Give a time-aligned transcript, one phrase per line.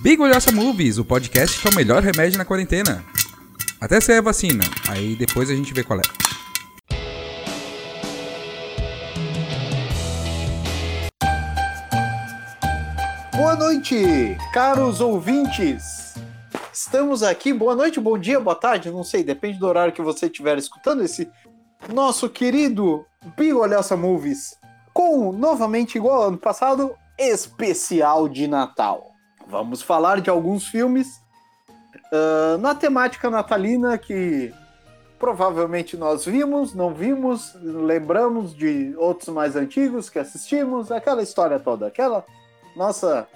[0.00, 3.04] Big Olhaça Movies, o podcast que é o melhor remédio na quarentena.
[3.80, 6.02] Até sair a vacina, aí depois a gente vê qual é.
[13.36, 16.14] Boa noite, caros ouvintes.
[16.72, 20.26] Estamos aqui, boa noite, bom dia, boa tarde, não sei, depende do horário que você
[20.26, 21.28] estiver escutando esse
[21.92, 23.04] nosso querido
[23.36, 24.56] Big Olhaça Movies,
[24.94, 29.07] com, novamente, igual ao ano passado, especial de Natal.
[29.48, 31.22] Vamos falar de alguns filmes
[32.12, 34.52] uh, na temática natalina que
[35.18, 41.86] provavelmente nós vimos, não vimos, lembramos de outros mais antigos que assistimos, aquela história toda,
[41.86, 42.24] aquela
[42.76, 43.26] nossa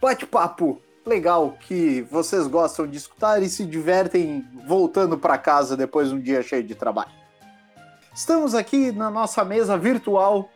[0.00, 6.14] bate-papo legal que vocês gostam de escutar e se divertem voltando para casa depois de
[6.14, 7.12] um dia cheio de trabalho.
[8.14, 10.48] Estamos aqui na nossa mesa virtual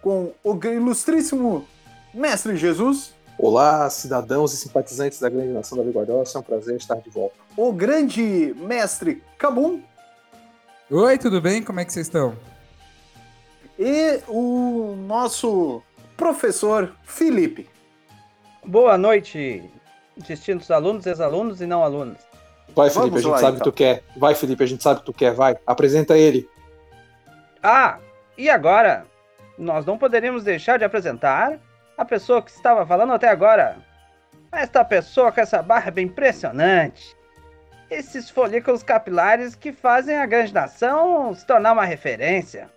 [0.00, 1.66] com o ilustríssimo
[2.12, 3.13] Mestre Jesus.
[3.36, 7.34] Olá, cidadãos e simpatizantes da grande nação da Biguardosa, é um prazer estar de volta.
[7.56, 9.82] O grande mestre Cabum.
[10.90, 11.62] Oi, tudo bem?
[11.62, 12.36] Como é que vocês estão?
[13.78, 15.82] E o nosso
[16.16, 17.68] professor Felipe.
[18.64, 19.68] Boa noite,
[20.16, 22.18] distintos alunos, ex-alunos e não alunos.
[22.74, 23.64] Vai, Felipe, Vamos a gente lá, sabe então.
[23.64, 24.04] que tu quer.
[24.16, 25.34] Vai, Felipe, a gente sabe que tu quer.
[25.34, 26.48] Vai, apresenta ele.
[27.60, 27.98] Ah,
[28.38, 29.06] e agora?
[29.58, 31.60] Nós não poderíamos deixar de apresentar
[31.96, 33.78] a pessoa que estava falando até agora.
[34.50, 37.16] Esta pessoa com essa barba impressionante.
[37.90, 42.70] Esses folículos capilares que fazem a grande nação se tornar uma referência.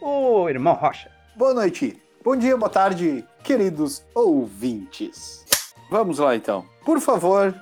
[0.00, 1.10] O irmão Rocha.
[1.36, 2.00] Boa noite.
[2.22, 5.44] Bom dia, boa tarde, queridos ouvintes.
[5.90, 6.64] Vamos lá então.
[6.84, 7.54] Por favor,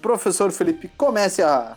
[0.00, 1.76] professor Felipe, comece a,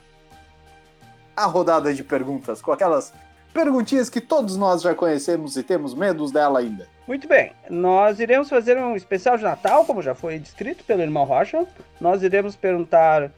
[1.35, 3.13] a rodada de perguntas com aquelas
[3.55, 6.89] perguntinhas que todos nós já conhecemos e temos medos dela ainda.
[7.07, 11.23] Muito bem, nós iremos fazer um especial de Natal, como já foi descrito pelo irmão
[11.23, 11.65] Rocha.
[12.01, 13.31] Nós iremos perguntar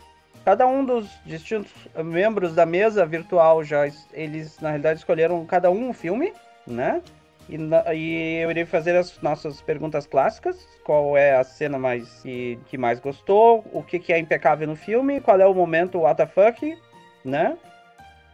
[0.44, 1.72] cada um dos distintos
[2.04, 6.34] membros da mesa virtual já eles na realidade escolheram cada um um filme,
[6.66, 7.02] né?
[7.48, 7.56] E,
[7.94, 10.68] e, eu irei fazer as nossas perguntas clássicas.
[10.84, 13.64] Qual é a cena mais que, que mais gostou?
[13.72, 15.22] O que, que é impecável no filme?
[15.22, 16.76] Qual é o momento WTF,
[17.24, 17.56] né?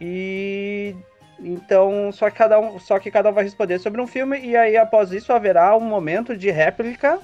[0.00, 0.96] E
[1.40, 4.56] então, só que cada um, só que cada um vai responder sobre um filme e
[4.56, 7.18] aí após isso haverá um momento de réplica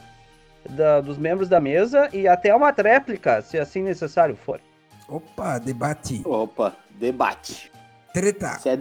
[0.69, 4.61] da, dos membros da mesa e até uma tréplica, se assim necessário for.
[5.09, 6.23] Opa, debate.
[6.25, 7.71] Opa, debate.
[8.13, 8.59] Treta.
[8.59, 8.79] Se é,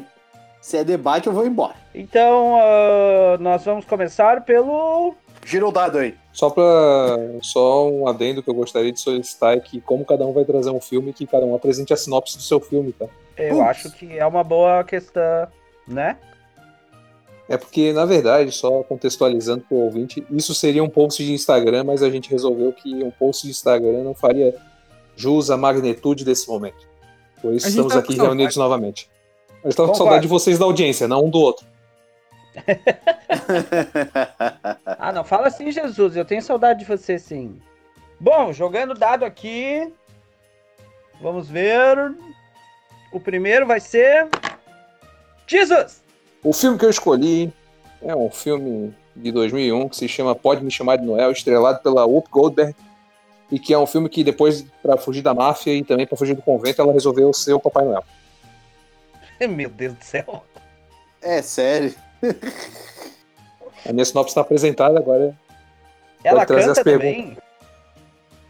[0.61, 1.75] se é debate, eu vou embora.
[1.93, 5.15] Então, uh, nós vamos começar pelo.
[5.45, 6.15] Gira o dado aí.
[6.39, 10.31] Só para só um adendo que eu gostaria de solicitar é que como cada um
[10.31, 13.07] vai trazer um filme, que cada um apresente a sinopse do seu filme, tá?
[13.37, 15.49] Eu acho que é uma boa questão,
[15.85, 16.15] né?
[17.49, 21.83] É porque, na verdade, só contextualizando para o ouvinte, isso seria um post de Instagram,
[21.83, 24.55] mas a gente resolveu que um post de Instagram não faria
[25.17, 26.87] jus à magnitude desse momento.
[27.41, 29.09] Por isso estamos tá aqui reunidos novamente.
[29.61, 31.67] Eu estava com saudade de vocês da audiência, não um do outro.
[34.97, 36.15] ah, não fala assim, Jesus.
[36.15, 37.61] Eu tenho saudade de você, sim.
[38.19, 39.91] Bom, jogando dado aqui.
[41.21, 42.13] Vamos ver.
[43.11, 44.27] O primeiro vai ser.
[45.47, 46.03] Jesus!
[46.43, 47.51] O filme que eu escolhi
[48.01, 52.05] é um filme de 2001 que se chama Pode Me Chamar de Noel, estrelado pela
[52.05, 52.75] Whoop Goldberg.
[53.51, 56.35] E que é um filme que depois, para fugir da máfia e também para fugir
[56.35, 58.03] do convento, ela resolveu ser o Papai Noel.
[59.49, 60.43] Meu Deus do céu.
[61.21, 61.93] É sério.
[63.85, 65.33] A minha sinopse está apresentada agora.
[66.23, 67.37] Ela canta as também?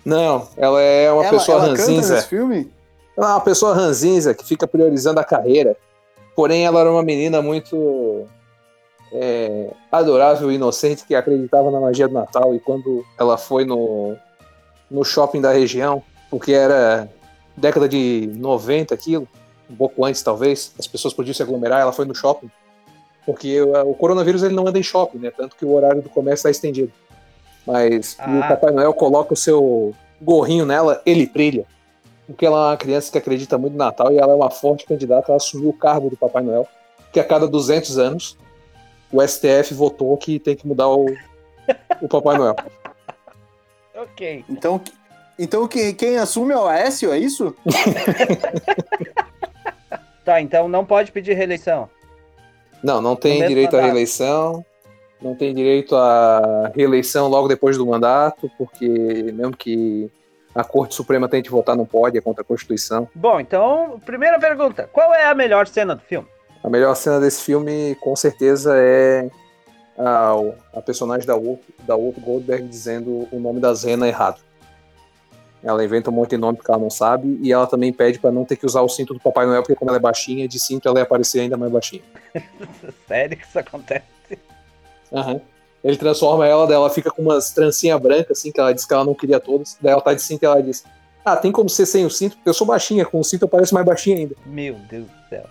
[0.03, 2.15] Não, ela é uma ela, pessoa ela ranzinza.
[2.15, 2.71] Canta filme?
[3.15, 5.77] Ela é uma pessoa ranzinza que fica priorizando a carreira.
[6.35, 8.25] Porém, ela era uma menina muito
[9.11, 12.55] é, adorável e inocente que acreditava na magia do Natal.
[12.55, 14.15] E quando ela foi no,
[14.89, 17.09] no shopping da região, porque era
[17.55, 19.27] década de 90 aquilo,
[19.69, 22.49] um pouco antes talvez, as pessoas podiam se aglomerar, ela foi no shopping,
[23.29, 25.29] porque o, coronavírus ele não anda em shopping, né?
[25.29, 26.91] Tanto que o horário do comércio está estendido.
[27.63, 28.27] Mas ah.
[28.27, 31.63] o Papai Noel coloca o seu gorrinho nela, ele brilha.
[32.25, 34.83] Porque ela é uma criança que acredita muito no Natal e ela é uma forte
[34.83, 36.67] candidata a assumir o cargo do Papai Noel,
[37.13, 38.35] que a cada 200 anos
[39.11, 41.05] o STF votou que tem que mudar o,
[42.01, 42.55] o Papai Noel.
[43.95, 44.43] ok.
[44.49, 44.81] Então,
[45.37, 47.55] então quem, quem assume é o Aécio, é isso?
[50.25, 51.89] Tá, então não pode pedir reeleição.
[52.83, 53.81] Não, não tem direito mandato.
[53.81, 54.65] à reeleição.
[55.21, 58.87] Não tem direito à reeleição logo depois do mandato, porque
[59.33, 60.09] mesmo que
[60.55, 63.07] a Corte Suprema tente votar, não pode, é contra a Constituição.
[63.13, 66.27] Bom, então, primeira pergunta: qual é a melhor cena do filme?
[66.63, 69.29] A melhor cena desse filme, com certeza, é
[69.97, 70.33] a,
[70.73, 74.41] a personagem da Wolf, da Wolf Goldberg dizendo o nome da Zena errado.
[75.63, 77.37] Ela inventa um monte de nome porque ela não sabe.
[77.41, 79.75] E ela também pede pra não ter que usar o cinto do Papai Noel, porque
[79.75, 82.01] como ela é baixinha, de cinto ela ia aparecer ainda mais baixinha.
[83.07, 84.05] Sério que isso acontece?
[85.11, 85.41] Aham.
[85.83, 88.93] Ele transforma ela, daí ela fica com umas trancinhas brancas, assim, que ela diz que
[88.93, 89.77] ela não queria todas.
[89.81, 90.83] Daí ela tá de cinto e ela diz:
[91.23, 92.35] Ah, tem como ser sem o cinto?
[92.35, 94.35] Porque eu sou baixinha, com o cinto eu pareço mais baixinha ainda.
[94.45, 95.45] Meu Deus do céu.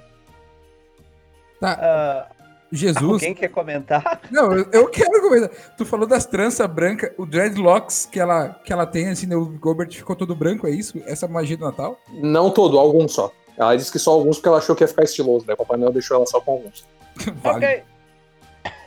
[1.60, 2.26] Tá, Ah,
[2.70, 3.04] Jesus.
[3.04, 4.20] alguém quer comentar?
[4.30, 5.50] Não, eu, eu quero comentar.
[5.76, 9.58] Tu falou das tranças brancas, o dreadlocks que ela, que ela tem, assim, né, o
[9.62, 11.00] Gilbert ficou todo branco, é isso?
[11.06, 11.98] Essa magia do Natal?
[12.12, 13.32] Não todo, alguns só.
[13.56, 15.46] Ela disse que só alguns porque ela achou que ia ficar estiloso.
[15.46, 16.86] Daí o Papai Noel deixou ela só com alguns.
[17.42, 17.66] Vale.
[17.66, 17.82] Ok.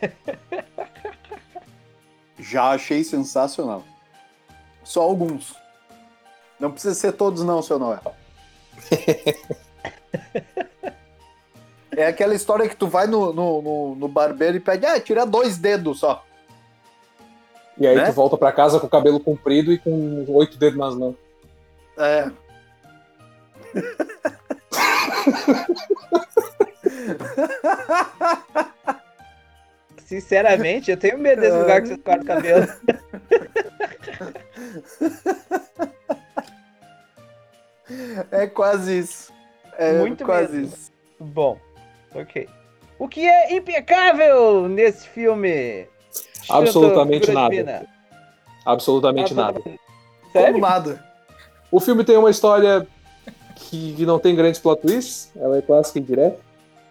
[2.39, 3.83] Já achei sensacional.
[4.83, 5.56] Só alguns.
[6.60, 8.16] Não precisa ser todos, não, seu Noel.
[11.96, 15.26] é aquela história que tu vai no, no, no- no barbeiro e pede, ah, tira
[15.26, 16.24] dois dedos só.
[17.78, 18.06] E aí Né?
[18.06, 21.16] tu volta pra casa com o cabelo comprido e com oito dedos nas mãos.
[21.98, 22.30] É.
[30.06, 32.68] Sinceramente, eu tenho medo desse lugar que vocês cortam o cabelo.
[38.32, 39.34] É quase isso.
[39.78, 40.74] É Muito quase mesmo.
[40.74, 40.92] isso.
[41.20, 41.60] Bom,
[42.13, 42.48] ok.
[43.00, 45.88] O que é impecável nesse filme?
[46.50, 47.50] Absolutamente nada.
[47.50, 47.86] Divina.
[48.66, 49.60] Absolutamente nada.
[49.60, 49.78] Como
[50.34, 50.60] Sério?
[50.60, 51.04] nada.
[51.72, 52.86] O filme tem uma história
[53.56, 56.38] que, não tem grandes plot twists, ela é clássica e direta.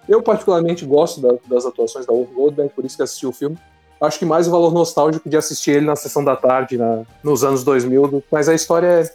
[0.08, 3.56] Eu particularmente gosto da- das atuações da Whoopi Goldberg, por isso que assisti o filme.
[4.00, 7.44] Acho que mais o valor nostálgico de assistir ele na sessão da tarde, na- nos
[7.44, 9.10] anos 2000, do- mas a história é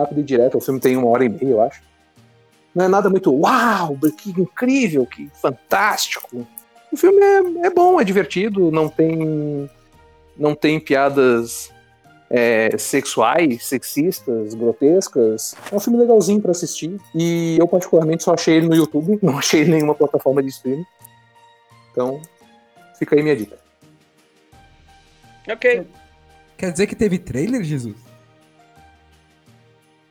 [0.00, 0.56] rápida e direta.
[0.56, 1.82] O filme tem uma hora e meia, eu acho.
[2.74, 6.46] Não é nada muito uau, que incrível, que fantástico.
[6.90, 9.70] O filme é, é bom, é divertido, não tem
[10.36, 11.72] não tem piadas
[12.28, 15.54] é, sexuais, sexistas, grotescas.
[15.70, 17.00] É um filme legalzinho pra assistir.
[17.14, 20.48] E eu, particularmente, só achei ele no YouTube, não achei ele em nenhuma plataforma de
[20.48, 20.84] streaming.
[21.92, 22.20] Então,
[22.98, 23.56] fica aí minha dica.
[25.48, 25.86] Ok.
[26.56, 27.96] Quer dizer que teve trailer, Jesus?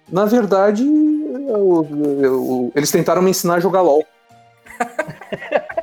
[0.09, 0.83] Na verdade,
[1.47, 1.87] eu-
[2.23, 4.03] eu- eles tentaram me ensinar a jogar LOL.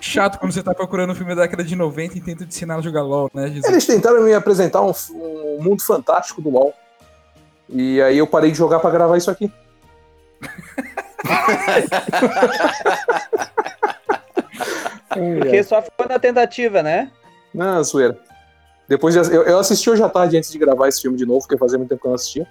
[0.00, 2.76] Chato quando você tá procurando um filme da década de 90 e tenta te ensinar
[2.76, 3.64] a jogar LOL, né, Jesus?
[3.64, 6.72] Eles tentaram me apresentar um, um mundo fantástico do LOL.
[7.68, 9.50] E aí eu parei de jogar pra gravar isso aqui.
[15.08, 17.10] Porque só ficou na tentativa, né?
[17.54, 18.18] Na zoeira.
[18.88, 21.40] Depois de, eu, eu assisti hoje à tarde antes de gravar esse filme de novo,
[21.40, 22.46] porque fazia muito tempo que eu não assistia.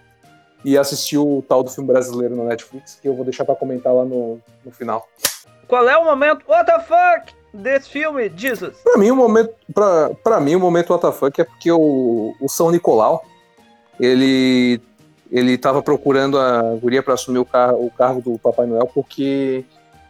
[0.63, 3.93] E assisti o tal do filme brasileiro na Netflix, que eu vou deixar pra comentar
[3.93, 5.07] lá no, no final.
[5.67, 8.77] Qual é o momento what the fuck desse filme, Jesus?
[8.83, 9.53] Pra mim, o momento.
[9.73, 13.23] Pra, pra mim, o momento WTF é porque o, o São Nicolau
[13.99, 14.81] ele.
[15.31, 19.65] Ele tava procurando a guria pra assumir o, car o cargo do Papai Noel porque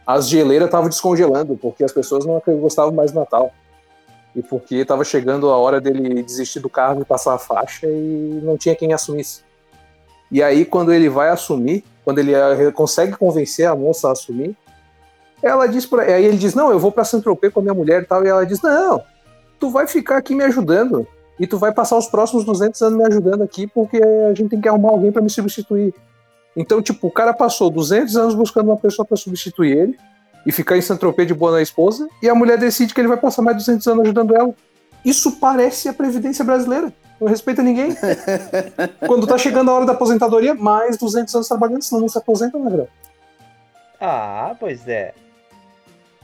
[0.06, 3.50] as geleiras estavam descongelando, porque as pessoas não gostavam mais do Natal.
[4.36, 8.40] E porque tava chegando a hora dele desistir do cargo e passar a faixa e
[8.42, 9.42] não tinha quem assumisse.
[10.34, 14.56] E aí, quando ele vai assumir, quando ele eh, consegue convencer a moça a assumir,
[15.40, 16.02] ela diz pra.
[16.02, 18.24] Aí ele diz: Não, eu vou pra Saint-Tropez com a minha mulher e tal.
[18.24, 19.00] E ela diz: Não,
[19.60, 21.06] tu vai ficar aqui me ajudando.
[21.38, 24.60] E tu vai passar os próximos 200 anos me ajudando aqui, porque a gente tem
[24.60, 25.94] que arrumar alguém pra me substituir.
[26.56, 29.98] Então, tipo, o cara passou 200 anos buscando uma pessoa pra substituir ele
[30.44, 33.16] e ficar em Saint-Tropez de boa na esposa, e a mulher decide que ele vai
[33.16, 34.52] passar mais 200 anos ajudando ela.
[35.04, 36.92] Isso parece a Previdência brasileira.
[37.20, 37.96] Não respeita ninguém.
[39.06, 42.58] Quando tá chegando a hora da aposentadoria, mais 200 anos trabalhando, senão não se aposenta,
[42.58, 42.88] Magrão.
[44.00, 45.14] Ah, pois é.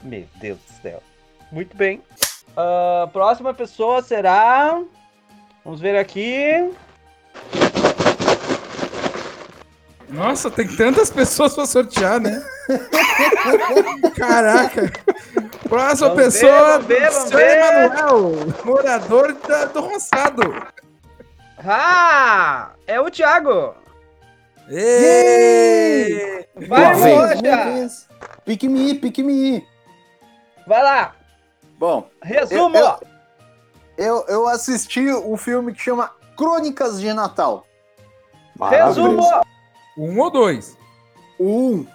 [0.03, 1.01] Meu Deus do céu.
[1.51, 2.01] Muito bem.
[2.55, 4.79] Ah, próxima pessoa será.
[5.63, 6.71] Vamos ver aqui.
[10.09, 12.43] Nossa, tem tantas pessoas pra sortear, né?
[14.17, 14.91] Caraca!
[15.69, 17.57] Próxima Vamos ver, pessoa, vamos ver, vamos ver.
[17.57, 18.31] Emanuel,
[18.65, 20.41] morador da- do roçado.
[21.65, 22.71] Ah!
[22.87, 23.75] É o Thiago!
[26.67, 26.95] Vai.
[26.95, 28.07] Mocha!
[28.45, 29.65] Pique me, pique me.
[30.67, 31.15] Vai lá!
[31.77, 32.77] Bom, Resumo!
[32.77, 32.99] Eu-
[33.97, 37.65] eu, eu assisti um filme que chama Crônicas de Natal.
[38.69, 39.23] Resumo!
[39.97, 40.77] Um ou dois?
[41.39, 41.85] Um.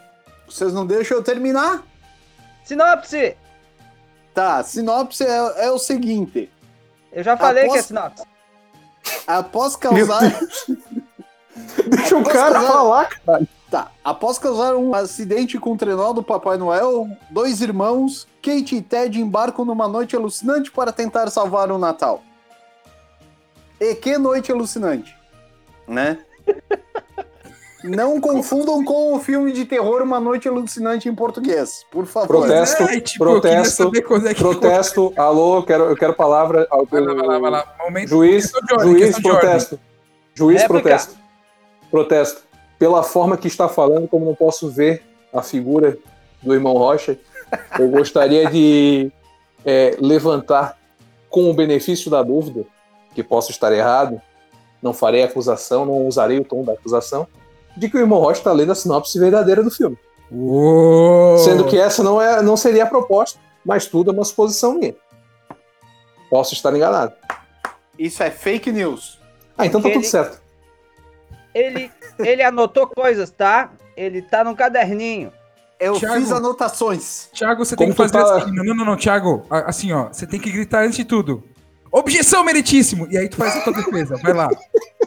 [0.48, 1.82] Vocês não deixam eu terminar?
[2.64, 3.36] Sinopse!
[4.34, 6.50] Tá, sinopse é, é o seguinte.
[7.12, 8.24] Eu já falei Após- que é sinopse.
[9.26, 10.22] Após causar...
[11.88, 12.66] Deixa o Posso cara fazer?
[12.66, 13.48] falar, cara.
[13.70, 18.82] Tá, após causar um acidente com o trenó do Papai Noel, dois irmãos, Kate e
[18.82, 22.22] Ted, embarcam numa noite alucinante para tentar salvar o Natal.
[23.80, 25.16] E que noite alucinante,
[25.88, 26.18] né?
[27.88, 32.26] Não confundam com o filme de terror Uma Noite Alucinante em português, por favor.
[32.28, 35.12] Protesto, É, tipo, protesto, saber quando é que- protesto.
[35.16, 36.66] Alô, eu quero, eu quero palavra.
[36.70, 37.74] ao- Vai lá, vai lá, vai lá.
[37.84, 39.80] Momento, Juiz, ordem, juiz, protesto.
[40.34, 40.82] Juiz, Réplica.
[40.82, 41.16] protesto.
[41.90, 42.42] Protesto.
[42.78, 45.02] Pela forma que está falando, como não posso ver
[45.32, 45.96] a figura
[46.42, 47.18] do irmão Rocha,
[47.78, 49.10] eu gostaria de
[49.64, 50.76] é, levantar
[51.30, 52.64] com o benefício da dúvida,
[53.14, 54.20] que posso estar errado,
[54.82, 57.26] não farei acusação, não usarei o tom da acusação,
[57.76, 59.98] de que o irmão Rocha está lendo a sinopse verdadeira do filme.
[60.30, 61.38] Uou.
[61.38, 64.94] Sendo que essa não, é, não seria a proposta, mas tudo é uma suposição minha.
[66.30, 67.12] Posso estar enganado.
[67.98, 69.18] Isso é fake news.
[69.56, 70.40] Ah, então tá Ele- tudo certo.
[71.54, 73.70] Ele, ele anotou coisas, tá?
[73.96, 75.32] Ele tá num caderninho.
[75.80, 76.16] Eu Thiago.
[76.16, 77.28] fiz anotações.
[77.32, 78.50] Thiago, você Como tem que fazer tá- assim.
[78.52, 78.96] Não, não, não,
[79.50, 80.08] a- Assim, ó.
[80.08, 81.42] Você tem que gritar antes de tudo.
[81.92, 83.06] Objeção, meritíssimo!
[83.10, 84.16] E aí tu faz a tua defesa.
[84.22, 84.48] Vai lá.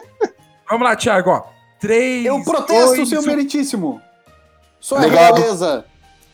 [0.68, 1.44] Vamos lá, Thiago, ó.
[1.80, 2.26] Três.
[2.26, 4.00] Eu protesto, dois, seu meritíssimo.
[4.78, 5.40] Sua Negado.
[5.40, 5.84] realeza.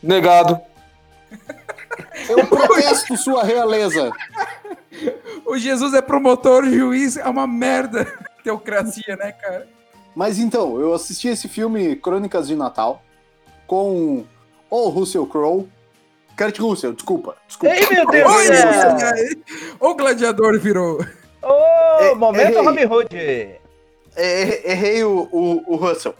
[0.03, 0.59] Negado.
[2.29, 4.11] Eu protesto, sua realeza.
[5.45, 8.05] O Jesus é promotor, juiz é uma merda.
[8.43, 9.67] Teocracia, né, cara?
[10.15, 13.01] Mas então, eu assisti esse filme Crônicas de Natal
[13.67, 14.25] com
[14.69, 15.67] o Russell Crowe.
[16.37, 17.35] Kurt Russell, desculpa.
[17.47, 17.75] desculpa.
[17.75, 18.95] Ei, meu Deus Oi, céu!
[19.79, 20.99] O gladiador virou.
[21.41, 21.53] Ô,
[21.99, 22.63] É, momento errei.
[22.63, 23.59] Robin Hood.
[24.17, 26.15] É, errei o, o, o Russell.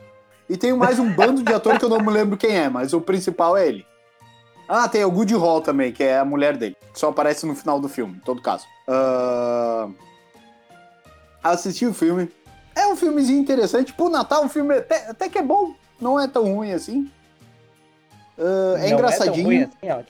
[0.47, 2.93] E tem mais um bando de ator que eu não me lembro quem é, mas
[2.93, 3.85] o principal é ele.
[4.69, 6.77] Ah, tem o Goody Hall também, que é a mulher dele.
[6.93, 8.65] Que só aparece no final do filme, em todo caso.
[8.87, 9.89] Ah,
[11.43, 12.29] assisti o filme.
[12.75, 13.93] É um filmezinho interessante.
[13.93, 15.73] Pro Natal, um filme até, até que é bom.
[15.99, 17.09] Não é tão ruim assim.
[18.37, 19.35] Ah, é Não engraçadinho.
[19.35, 20.03] tão ruim assim, ó.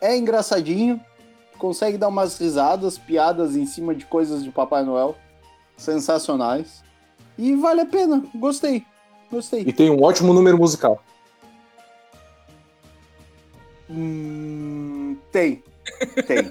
[0.00, 1.00] É engraçadinho.
[1.58, 5.16] Consegue dar umas risadas, piadas em cima de coisas de Papai Noel.
[5.76, 6.82] Sensacionais.
[7.38, 8.24] E vale a pena.
[8.34, 8.84] Gostei.
[9.30, 9.62] Gostei.
[9.66, 11.02] E tem um ótimo número musical.
[13.88, 15.62] Hum, tem.
[16.26, 16.50] Tem.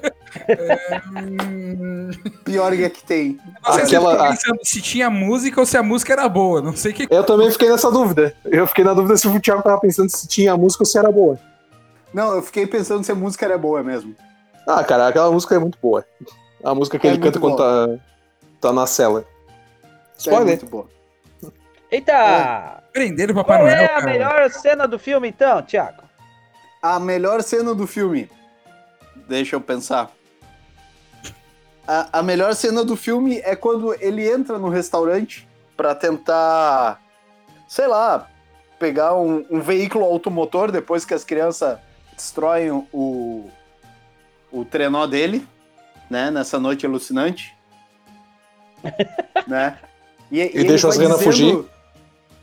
[1.18, 2.10] Hum,
[2.46, 3.38] Pior é que tem.
[3.66, 6.62] não sei se eu Aquela- pensando se tinha música ou se a música era boa.
[6.62, 7.08] Não sei o que.
[7.10, 8.36] Eu também fiquei nessa dúvida.
[8.46, 10.98] Eu fiquei na dúvida se o Thiago tava pensando se tinha a música ou se
[10.98, 11.38] era boa.
[12.14, 14.16] Não, eu fiquei pensando se a música era boa mesmo.
[14.68, 16.06] Ah, cara, aquela música é muito boa.
[16.64, 17.90] A música que É ele canta quando tá,
[18.66, 19.26] tá na cela.
[19.84, 20.46] É Spoiler.
[20.46, 20.90] muito boa.
[21.92, 22.84] Eita!
[22.92, 24.06] Prender o Papai Qual Noel, é a cara.
[24.06, 26.04] melhor cena do filme, então, Thiago?
[26.82, 28.30] A melhor cena do filme.
[29.28, 30.12] Deixa eu pensar.
[31.88, 37.00] A, a melhor cena do filme é quando ele entra no restaurante pra tentar,
[37.68, 38.28] sei lá,
[38.80, 41.78] pegar um, um veículo automotor depois que as crianças
[42.16, 43.50] destroem o,
[44.52, 45.48] o trenó dele,
[46.10, 46.32] né?
[46.32, 47.55] Nessa noite alucinante.
[49.48, 49.78] né?
[50.32, 51.64] E, E deixa as renas fugir.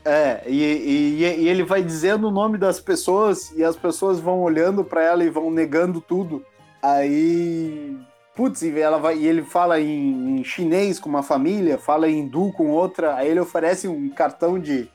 [0.05, 4.41] É, e, e- e ele vai dizendo o nome das pessoas e as pessoas vão
[4.41, 6.43] olhando pra ela e vão negando tudo.
[6.81, 7.97] Aí,
[8.35, 12.19] putz, e ela vai e ele fala em, em chinês com uma família, fala em
[12.19, 13.15] hindu com outra.
[13.15, 14.89] Aí ele oferece um cartão de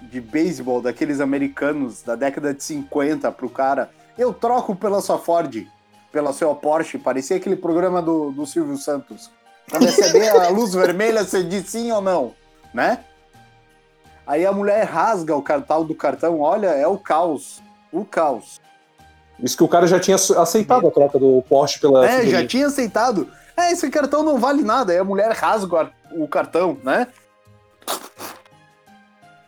[0.00, 3.90] de beisebol daqueles americanos da década de 50 pro cara.
[4.16, 5.66] Eu troco pela sua Ford,
[6.10, 6.96] pela sua Porsche.
[6.98, 9.30] Parecia aquele programa do, do Silvio Santos.
[9.70, 12.34] Quando receber a luz vermelha, você diz sim ou não,
[12.72, 13.04] né?
[14.26, 17.62] Aí a mulher rasga o cartão do cartão, olha, é o caos.
[17.90, 18.60] O caos.
[19.40, 22.08] Isso que o cara já tinha aceitado a troca do Porsche pela.
[22.08, 23.30] É, já tinha aceitado.
[23.56, 24.92] É, esse cartão não vale nada.
[24.92, 27.06] Aí a mulher rasga o cartão, né?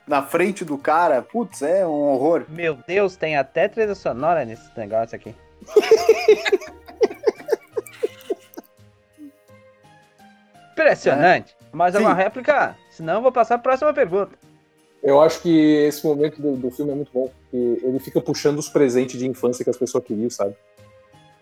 [0.06, 1.20] Na frente do cara.
[1.20, 2.44] Putz, é um horror.
[2.48, 5.34] Meu Deus, tem até trilha sonora nesse negócio aqui.
[10.80, 11.54] Impressionante.
[11.72, 12.04] Mas é Sim.
[12.04, 12.76] uma réplica?
[12.90, 14.32] Senão eu vou passar a próxima pergunta.
[15.02, 15.50] Eu acho que
[15.86, 19.26] esse momento do, do filme é muito bom, porque ele fica puxando os presentes de
[19.26, 20.54] infância que as pessoas queriam, sabe?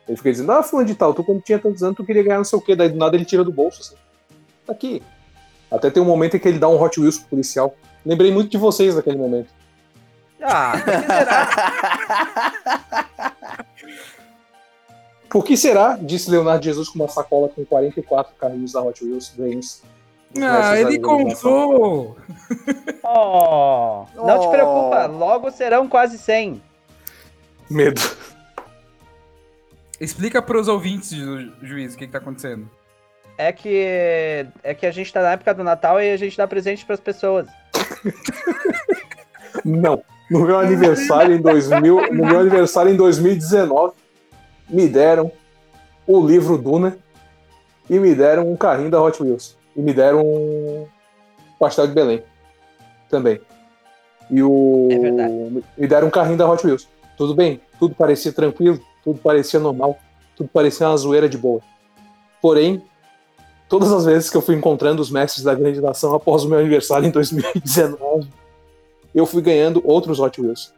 [0.06, 2.38] Ele fica dizendo, ah, fulano de tal, tu quando tinha tantos anos, tu queria ganhar
[2.38, 3.96] não sei o quê, daí do nada ele tira do bolso, assim.
[4.66, 5.02] Tá aqui.
[5.70, 7.74] Até tem um momento em que ele dá um Hot Wheels pro policial.
[8.06, 9.48] Lembrei muito de vocês naquele momento.
[10.40, 11.48] Ah, que será?
[15.30, 15.96] Por que será?
[16.00, 19.82] Disse Leonardo Jesus com uma sacola com 44 carrinhos da Hot Wheels Games.
[20.40, 22.16] Ah, ele comprou.
[23.02, 24.50] Oh, não te Oh.
[24.50, 26.62] preocupa, logo serão quase 100.
[27.70, 28.00] Medo.
[30.00, 32.68] Explica pros ouvintes, ju- juiz, o que, que tá acontecendo.
[33.36, 36.46] É que é que a gente tá na época do Natal e a gente dá
[36.46, 37.46] presente pras pessoas.
[39.64, 40.02] Não.
[40.30, 43.94] No meu aniversário em 2000, no meu aniversário em 2019,
[44.68, 45.30] me deram
[46.06, 46.98] o livro Duna
[47.88, 49.56] e me deram um carrinho da Hot Wheels.
[49.76, 50.86] E me deram um
[51.58, 52.22] pastel de Belém
[53.08, 53.40] também.
[54.30, 54.88] E o.
[54.90, 55.64] É verdade.
[55.76, 56.88] Me deram um carrinho da Hot Wheels.
[57.16, 59.98] Tudo bem, tudo parecia tranquilo, tudo parecia normal,
[60.36, 61.60] tudo parecia uma zoeira de boa.
[62.40, 62.82] Porém,
[63.68, 66.58] todas as vezes que eu fui encontrando os mestres da grande nação após o meu
[66.58, 68.28] aniversário em 2019,
[69.14, 70.72] eu fui ganhando outros Hot Wheels.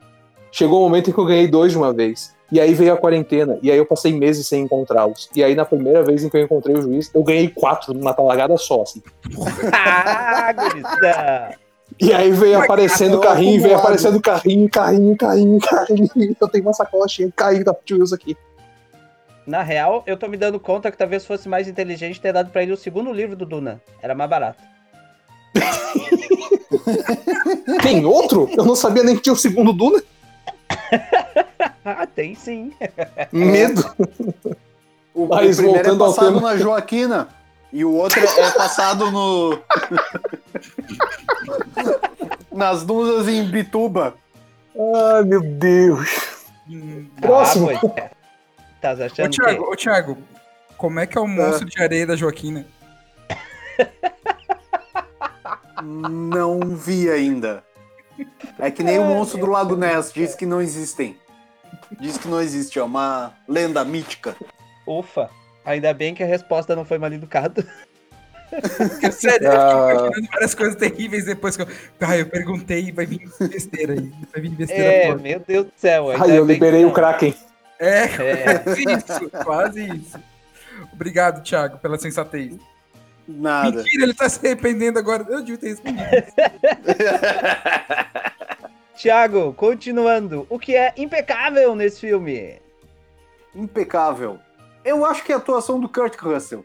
[0.50, 2.34] Chegou o um momento em que eu ganhei dois de uma vez.
[2.52, 5.30] E aí veio a quarentena, e aí eu passei meses sem encontrá-los.
[5.34, 8.12] E aí, na primeira vez em que eu encontrei o juiz, eu ganhei quatro numa
[8.12, 9.00] talagada só, assim.
[9.72, 11.54] ah!
[12.00, 16.36] E aí veio aparecendo cara, carrinho, veio aparecendo carrinho, carrinho, carrinho, carrinho.
[16.40, 18.36] Eu tenho uma sacola cheia de carrinho da Wheels aqui.
[19.46, 22.62] Na real, eu tô me dando conta que talvez fosse mais inteligente ter dado pra
[22.62, 23.82] ele o segundo livro do Duna.
[24.00, 24.62] Era mais barato.
[27.82, 28.48] Tem outro?
[28.56, 30.00] Eu não sabia nem que tinha o segundo Duna.
[31.82, 32.72] Ah, tem sim.
[33.32, 33.82] Medo.
[35.14, 37.28] O, Mas o primeiro é voltando ao passado na Joaquina.
[37.72, 39.58] E o outro é passado no.
[42.52, 44.14] Nas dunas em Bituba.
[44.76, 46.44] Ai, meu Deus.
[46.68, 47.08] Hum.
[47.20, 47.70] Próximo.
[47.70, 48.10] Ah, é.
[48.80, 49.70] Tá Ô, achando Thiago, que...
[49.70, 50.18] ô, Thiago,
[50.76, 52.66] como é que é o monstro de areia da Joaquina?
[55.82, 57.62] Não vi ainda.
[58.58, 61.16] É que nem o monstro do Lago Ness, diz que não existem.
[62.00, 64.34] Diz que não existe, é uma lenda mítica.
[64.86, 65.30] Ufa.
[65.64, 67.66] Ainda bem que a resposta não foi mal educada.
[68.50, 69.68] Porque, sério, eu Ah.
[69.68, 71.68] fiquei imaginando várias coisas terríveis depois que eu.
[72.00, 74.12] Ah, eu perguntei e vai vir besteira aí.
[74.32, 75.22] Vai vir besteira É, toda.
[75.22, 76.10] meu Deus do céu.
[76.10, 76.92] Ai, eu liberei que o.
[76.92, 77.34] Kraken.
[77.78, 78.58] É, É.
[78.58, 80.18] quase isso, quase isso.
[80.92, 82.54] Obrigado, Thiago, pela sensatez.
[83.26, 83.82] Nada.
[83.82, 85.24] Mentira, ele tá se arrependendo agora.
[85.28, 86.04] Eu devia ter respondido.
[88.96, 90.46] Tiago, continuando.
[90.50, 92.60] O que é impecável nesse filme?
[93.54, 94.38] Impecável.
[94.84, 96.64] Eu acho que é a atuação do Kurt Russell.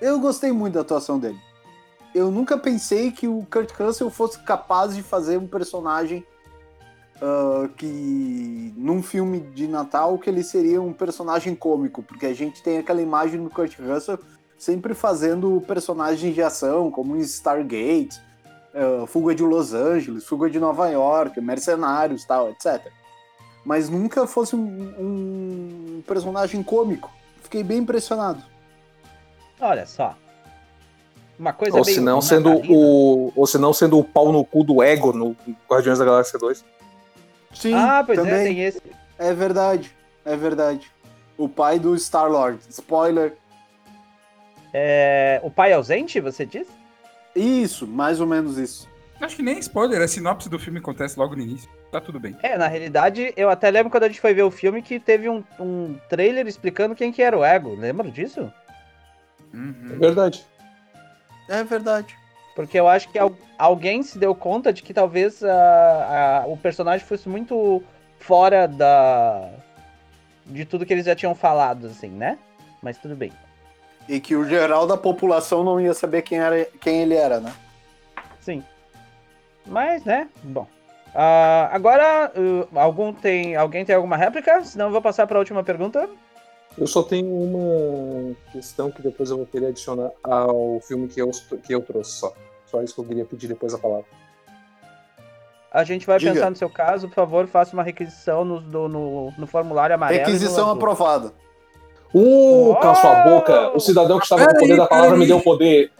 [0.00, 1.38] Eu gostei muito da atuação dele.
[2.14, 6.24] Eu nunca pensei que o Kurt Russell fosse capaz de fazer um personagem
[7.22, 12.60] ah, que num filme de Natal que ele seria um personagem cômico, porque a gente
[12.60, 14.18] tem aquela imagem do Kurt Russell
[14.62, 18.20] sempre fazendo personagens de ação, como em Stargate,
[18.72, 22.80] ah, Fuga de Los Angeles, Fuga de Nova York, Mercenários, tal, etc.
[23.64, 27.10] Mas nunca fosse um, um personagem cômico.
[27.42, 28.40] Fiquei bem impressionado.
[29.60, 30.16] Olha só.
[31.36, 33.32] Uma coisa Ou meio se não sendo o.
[33.34, 35.36] Ou se não sendo o pau no cu do ego no
[35.68, 36.64] Guardiões da Galáxia 2.
[37.52, 38.44] Sim, Ah, pois é, também.
[38.44, 38.80] tem esse.
[39.18, 39.92] É verdade,
[40.24, 40.88] é verdade.
[41.36, 42.60] O pai do Star-Lord.
[42.68, 43.36] Spoiler.
[44.72, 46.66] É, o pai ausente, você diz?
[47.34, 48.88] Isso, mais ou menos isso.
[49.20, 51.70] Acho que nem spoiler, a sinopse do filme acontece logo no início.
[51.92, 52.36] Tá tudo bem.
[52.42, 55.28] É, na realidade, eu até lembro quando a gente foi ver o filme que teve
[55.28, 57.74] um, um trailer explicando quem que era o Ego.
[57.76, 58.52] Lembra disso?
[59.52, 59.98] É Uhum.
[60.00, 60.44] verdade.
[61.48, 62.16] É verdade.
[62.56, 66.56] Porque eu acho que al- alguém se deu conta de que talvez a- a- o
[66.56, 67.82] personagem fosse muito
[68.18, 69.50] fora da
[70.46, 72.36] de tudo que eles já tinham falado, assim, né?
[72.82, 73.32] Mas tudo bem.
[74.08, 77.52] E que o geral da população não ia saber quem, era, quem ele era, né?
[78.40, 78.62] Sim.
[79.66, 80.28] Mas, né?
[80.42, 80.66] Bom.
[81.14, 84.64] Ah, agora, uh, algum tem, alguém tem alguma réplica?
[84.64, 86.08] Senão eu vou passar para a última pergunta.
[86.76, 91.30] Eu só tenho uma questão que depois eu vou querer adicionar ao filme que eu,
[91.62, 92.32] que eu trouxe só.
[92.66, 94.06] Só isso que eu queria pedir depois a palavra.
[95.70, 96.32] A gente vai Diga.
[96.32, 97.08] pensar no seu caso.
[97.08, 100.20] Por favor, faça uma requisição no, no, no formulário amarelo.
[100.20, 100.76] Requisição azul.
[100.76, 101.32] aprovada.
[102.14, 103.30] Uh, cala sua Oh!
[103.30, 103.76] boca!
[103.76, 105.90] O cidadão que estava com o Peraí, poder da palavra me deu poder.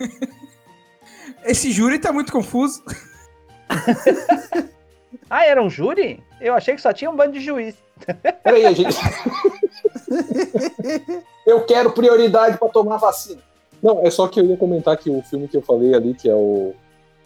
[1.44, 2.82] Esse júri tá muito confuso.
[5.30, 6.22] Ah, era um júri?
[6.40, 7.74] Eu achei que só tinha um bando de juiz.
[8.42, 8.94] Peraí, a gente.
[11.46, 13.40] eu quero prioridade pra tomar vacina.
[13.82, 16.28] Não, é só que eu ia comentar que o filme que eu falei ali, que
[16.28, 16.74] é o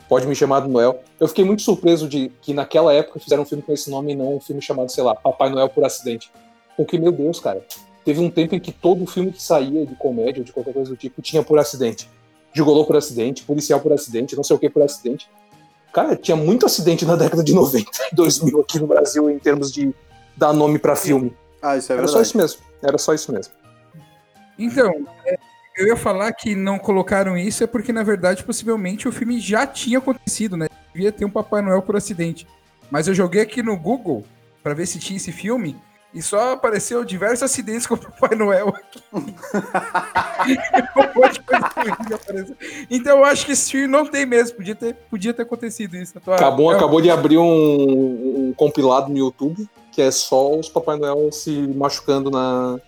[0.09, 3.47] Pode Me Chamar do Noel, eu fiquei muito surpreso de que naquela época fizeram um
[3.47, 6.31] filme com esse nome e não um filme chamado, sei lá, Papai Noel por Acidente.
[6.79, 7.61] Porque, meu Deus, cara,
[8.05, 10.91] teve um tempo em que todo filme que saía de comédia ou de qualquer coisa
[10.91, 12.09] do tipo tinha por acidente.
[12.55, 15.29] Gigolô por acidente, policial por acidente, não sei o que por acidente.
[15.93, 19.73] Cara, tinha muito acidente na década de 90 e 2000 aqui no Brasil em termos
[19.73, 19.93] de
[20.37, 21.37] dar nome pra filme.
[21.61, 22.13] Ah, isso é Era verdade.
[22.13, 22.61] só isso mesmo.
[22.81, 23.53] Era só isso mesmo.
[24.57, 24.93] Então,
[25.27, 25.37] é,
[25.77, 29.67] eu ia falar que não colocaram isso é porque, na verdade, possivelmente o filme já
[29.67, 30.69] tinha acontecido, né?
[30.95, 32.47] Devia ter um Papai Noel por acidente.
[32.89, 34.25] Mas eu joguei aqui no Google
[34.63, 35.77] pra ver se tinha esse filme
[36.19, 39.01] e só apareceu diversos acidentes com o Papai Noel aqui.
[39.13, 39.21] um
[41.21, 42.57] monte de coisa horrível apareceu.
[42.91, 44.57] Então eu acho que esse filme não tem mesmo.
[44.57, 46.15] Podia ter, podia ter acontecido isso.
[46.27, 50.97] Acabou, é, acabou de abrir um, um compilado no YouTube que é só os Papai
[50.97, 52.79] Noel se machucando na,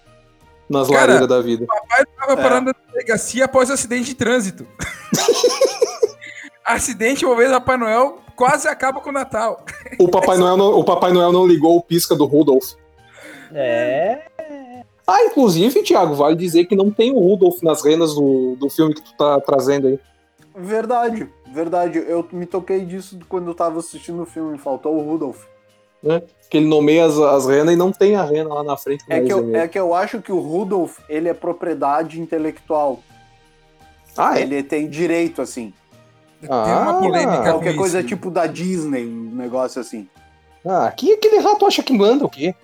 [0.68, 1.66] nas Cara, lareiras da vida.
[1.66, 2.36] Papai tava É.
[2.36, 4.66] parando na delegacia após acidente de trânsito.
[6.64, 9.64] acidente envolvendo Papai Noel quase acaba com o Natal.
[9.98, 12.72] O Papai Noel não, o Papai Noel não ligou o pisca do Rudolph.
[13.54, 14.22] É.
[15.06, 18.94] Ah, inclusive, Thiago, vale dizer que não tem o Rudolph nas renas do, do filme
[18.94, 19.98] que tu tá trazendo aí.
[20.54, 21.98] Verdade, verdade.
[21.98, 24.56] Eu me toquei disso quando eu tava assistindo o filme.
[24.58, 25.44] Faltou o Rudolph.
[26.48, 29.04] Que ele nomeia as, as renas e não tem a rena lá na frente.
[29.08, 33.00] É que, nariz eu, é que eu acho que o Rudolph, ele é propriedade intelectual.
[34.16, 34.42] Ah, é?
[34.42, 35.72] Ele tem direito, assim.
[36.40, 36.80] Tem Ah.
[36.82, 38.08] uma polêmica com Qualquer coisa isso.
[38.08, 40.08] tipo da Disney, um negócio assim.
[40.64, 42.54] Ah, aqui aquele rato acha que manda o quê?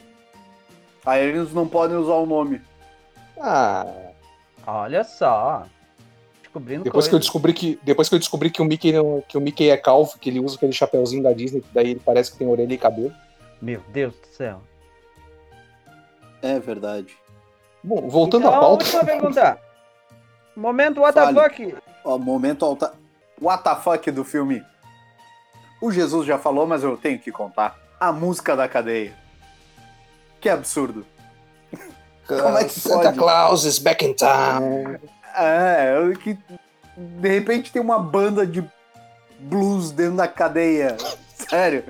[1.06, 2.60] Aí eles não podem usar o nome.
[3.40, 3.86] Ah,
[4.66, 5.64] Olha só.
[6.42, 9.38] Descobrindo depois que eu descobri que depois que eu descobri que o Mickey não- que
[9.38, 12.32] o Mickey é calvo, que ele usa aquele chapeuzinho da Disney, que daí ele parece
[12.32, 13.14] que tem orelha e cabelo.
[13.62, 14.60] Meu Deus do céu.
[16.42, 17.16] É verdade.
[17.84, 18.84] Bom, voltando então, à pauta.
[18.84, 19.58] última pergunta.
[20.56, 21.34] Momento what the Fale.
[21.40, 21.76] fuck.
[22.04, 22.92] Ó, momento alta.
[23.40, 24.64] What the fuck do filme.
[25.80, 27.78] O Jesus já falou, mas eu tenho que contar.
[28.00, 29.14] A música da cadeia.
[30.40, 31.04] Que absurdo.
[32.26, 33.18] Como é que Santa pode?
[33.18, 34.96] Claus is back in town.
[35.34, 36.36] É, eu- que
[36.96, 38.64] de repente tem uma banda de
[39.38, 40.96] blues dentro da cadeia.
[41.48, 41.84] Sério.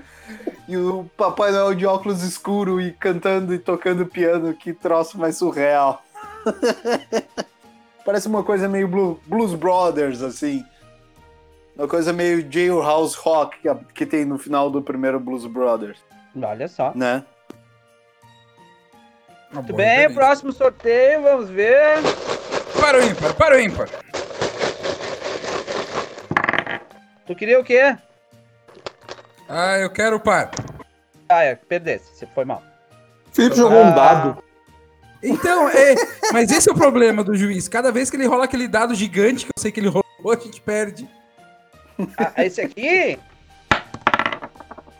[0.68, 5.36] E o Papai Noel de óculos escuro e cantando e tocando piano, que troço mais
[5.36, 6.02] surreal.
[8.04, 10.64] Parece uma coisa meio Blu- Blues Brothers, assim.
[11.76, 15.98] Uma coisa meio Jailhouse Rock que, que tem no final do primeiro Blues Brothers,
[16.40, 16.92] Olha só.
[16.94, 17.22] né?
[19.52, 21.98] Uma Muito bem, próximo sorteio, vamos ver.
[22.80, 23.88] Para o ímpar, para o ímpar.
[27.26, 27.96] Tu queria o quê?
[29.48, 30.50] Ah, eu quero o par.
[31.28, 32.62] Ah, é, perdesse, você foi mal.
[33.32, 33.86] Felipe jogou Ah.
[33.86, 34.42] um dado.
[35.22, 35.94] Então, é.
[36.32, 37.66] Mas esse é o problema do juiz.
[37.68, 40.36] Cada vez que ele rola aquele dado gigante, que eu sei que ele rolou, a
[40.36, 41.08] gente perde.
[42.18, 43.18] Ah, esse aqui?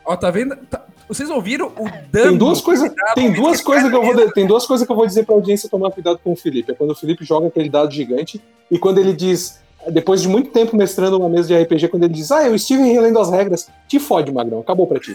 [0.05, 0.57] Ó, tá vendo?
[0.67, 2.31] Tá- Vocês ouviram o dano?
[2.31, 5.07] Tem duas coisas, tem duas coisas que eu vou, tem duas coisas que eu vou
[5.07, 6.73] dizer pra audiência tomar cuidado com o Felipe.
[6.73, 8.41] É quando o Felipe joga aquele dado gigante
[8.71, 12.15] e quando ele diz, depois de muito tempo mestrando uma mesa de RPG, quando ele
[12.15, 15.15] diz, ah, eu estive relendo as regras, te fode, Magrão, acabou pra ti.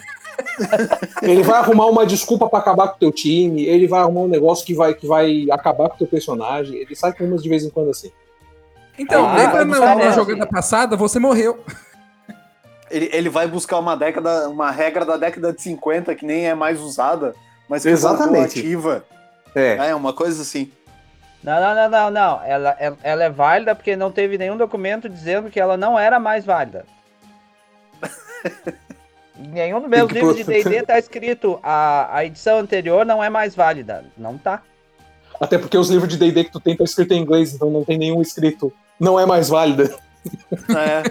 [1.21, 4.27] ele vai arrumar uma desculpa pra acabar com o teu time, ele vai arrumar um
[4.29, 7.49] negócio que vai, que vai acabar com o teu personagem, ele sai com umas de
[7.49, 8.11] vez em quando assim.
[8.97, 11.59] Então, Ah, lembra na, jogada passada, você morreu.
[12.91, 16.53] Ele, ele vai buscar uma década, uma regra da década de 50 que nem é
[16.53, 17.33] mais usada,
[17.67, 18.31] mas que Exatamente.
[18.31, 19.05] voltou ativa.
[19.55, 19.89] É.
[19.89, 20.71] É, uma coisa assim.
[21.43, 22.43] Não, não, não, não, não.
[22.43, 26.19] Ela, ela, ela é válida porque não teve nenhum documento dizendo que ela não era
[26.19, 26.85] mais válida.
[29.39, 33.29] Em Nenhum dos meus livros de D&D tá escrito a, a edição anterior não é
[33.29, 34.05] mais válida.
[34.15, 34.61] Não tá.
[35.39, 37.83] Até porque os livros de D&D que tu tem tá escrito em inglês, então não
[37.83, 38.71] tem nenhum escrito.
[38.99, 39.95] Não é mais válida.
[40.69, 41.03] É.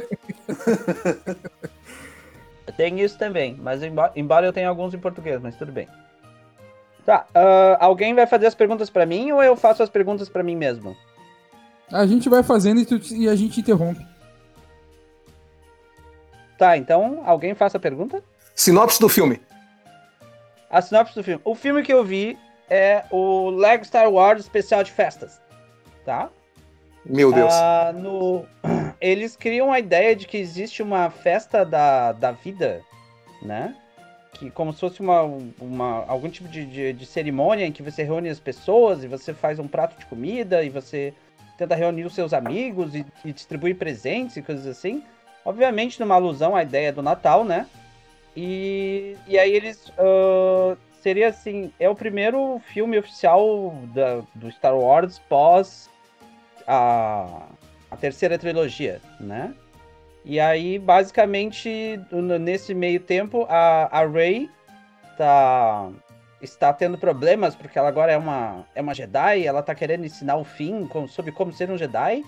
[2.76, 5.88] Tem isso também, mas embora, embora eu tenha alguns em português, mas tudo bem.
[7.04, 10.42] Tá, ah, alguém vai fazer as perguntas pra mim ou eu faço as perguntas pra
[10.42, 10.96] mim mesmo?
[11.92, 14.06] A gente vai fazendo e, tu- e a gente interrompe.
[16.56, 18.22] Tá, então alguém faça a pergunta?
[18.54, 19.40] Sinopse do filme.
[20.70, 21.40] A sinopse do filme.
[21.44, 25.40] O filme que eu vi é o Lego Star Wars Especial de Festas,
[26.04, 26.28] tá?
[27.04, 27.52] Meu Deus.
[27.52, 28.46] Ah, no...
[29.00, 32.82] Eles criam a ideia de que existe uma festa da, da vida,
[33.42, 33.74] né?
[34.34, 35.22] Que como se fosse uma,
[35.60, 39.32] uma, algum tipo de, de, de cerimônia em que você reúne as pessoas e você
[39.32, 41.14] faz um prato de comida e você
[41.56, 45.02] tenta reunir os seus amigos e, e distribuir presentes e coisas assim.
[45.44, 47.66] Obviamente numa alusão à ideia do Natal, né?
[48.36, 49.92] E, e aí eles...
[49.98, 55.88] ah, seria assim, é o primeiro filme oficial da, do Star Wars pós
[56.66, 57.46] a,
[57.90, 59.55] a terceira trilogia, né?
[60.24, 61.98] E aí, basicamente,
[62.40, 64.50] nesse meio tempo, a, a Rey
[65.16, 65.88] tá,
[66.42, 70.37] está tendo problemas, porque ela agora é uma, é uma Jedi, ela tá querendo ensinar
[70.37, 72.22] o Finn com- sobre como ser um Jedi,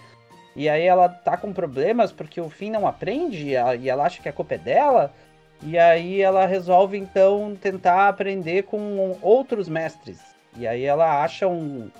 [0.56, 4.04] e aí ela tá com problemas porque o Finn não aprende, e ela, e ela
[4.04, 5.12] acha que a culpa é dela,
[5.62, 10.18] e aí ela resolve, então, tentar aprender com outros mestres.
[10.56, 11.90] E aí ela acha um,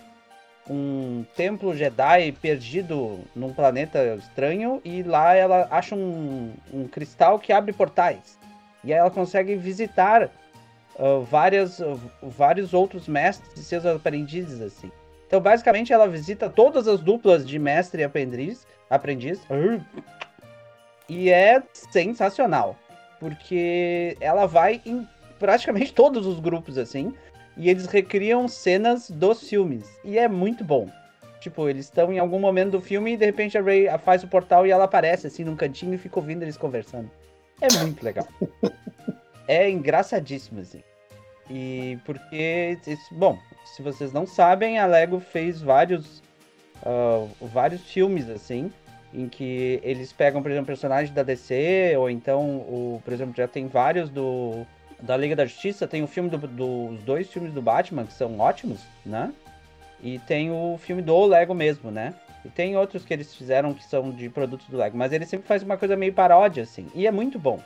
[0.69, 7.53] um templo Jedi perdido num planeta estranho e lá ela acha um, um cristal que
[7.53, 8.39] abre portais.
[8.85, 10.31] E aí ela consegue visitar
[10.99, 14.91] ah, várias, ah, vários outros mestres e seus aprendizes, assim.
[15.27, 19.41] Então, basicamente, ela visita todas as duplas de mestre e aprendiz, aprendiz
[21.09, 22.77] e é sensacional,
[23.19, 27.15] porque ela vai em praticamente todos os grupos, assim,
[27.57, 29.85] e eles recriam cenas dos filmes.
[30.05, 30.89] E é muito bom.
[31.41, 34.29] Tipo, eles estão em algum momento do filme e de repente a Ray faz o
[34.29, 37.11] portal e ela aparece assim num cantinho e fica ouvindo eles conversando.
[37.61, 38.27] É muito legal.
[39.49, 40.83] é engraçadíssimo, assim.
[41.51, 42.79] E porque,
[43.13, 46.23] bom, se vocês não sabem, a Lego fez vários,
[46.85, 48.73] uh, vários filmes, assim,
[49.13, 53.49] em que eles pegam, por exemplo, personagens da DC, ou então, o, por exemplo, já
[53.49, 54.65] tem vários do
[55.03, 58.39] da Liga da Justiça, tem o filme dos do, dois filmes do Batman, que são
[58.39, 59.35] ótimos, né?
[60.01, 62.15] E tem o filme do Lego mesmo, né?
[62.45, 65.47] E tem outros que eles fizeram que são de produtos do Lego, mas ele sempre
[65.47, 67.61] faz uma coisa meio paródia, assim, e é muito bom.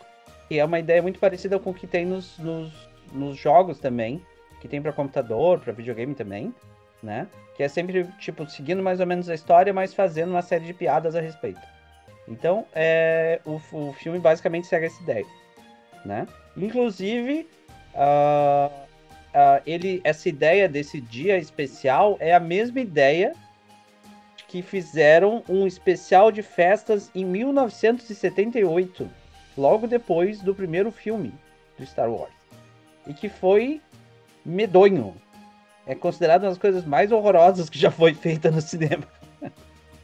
[0.50, 2.72] E é uma ideia muito parecida com o que tem nos, nos,
[3.12, 4.22] nos jogos também,
[4.60, 6.54] que tem para computador, para videogame também,
[7.02, 7.26] né?
[7.54, 10.72] Que é sempre, tipo, seguindo mais ou menos a história, mas fazendo uma série de
[10.72, 11.60] piadas a respeito.
[12.26, 15.26] Então, é, o, o filme basicamente segue essa ideia,
[16.04, 16.26] né?
[16.56, 17.46] Inclusive,
[17.94, 23.34] uh, uh, ele, essa ideia desse dia especial é a mesma ideia
[24.48, 29.08] que fizeram um especial de festas em 1978,
[29.58, 31.32] logo depois do primeiro filme
[31.78, 32.32] do Star Wars.
[33.06, 33.80] E que foi
[34.44, 35.14] medonho.
[35.86, 39.04] É considerado uma das coisas mais horrorosas que já foi feita no cinema.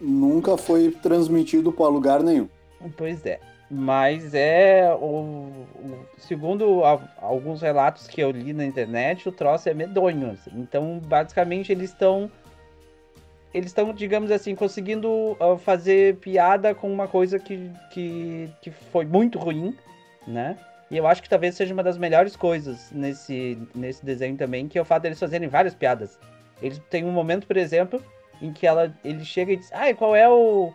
[0.00, 2.48] Nunca foi transmitido para lugar nenhum.
[2.96, 3.38] Pois é.
[3.74, 4.92] Mas é.
[5.00, 10.32] O, o, segundo a, alguns relatos que eu li na internet, o troço é medonho.
[10.32, 10.50] Assim.
[10.54, 12.30] Então, basicamente, eles estão.
[13.54, 19.06] Eles estão, digamos assim, conseguindo uh, fazer piada com uma coisa que, que, que foi
[19.06, 19.74] muito ruim,
[20.26, 20.56] né?
[20.90, 24.78] E eu acho que talvez seja uma das melhores coisas nesse, nesse desenho também, que
[24.78, 26.18] é o fato deles fazerem várias piadas.
[26.62, 28.02] Eles têm um momento, por exemplo,
[28.40, 30.72] em que ela, ele chega e diz: Ai, qual é o,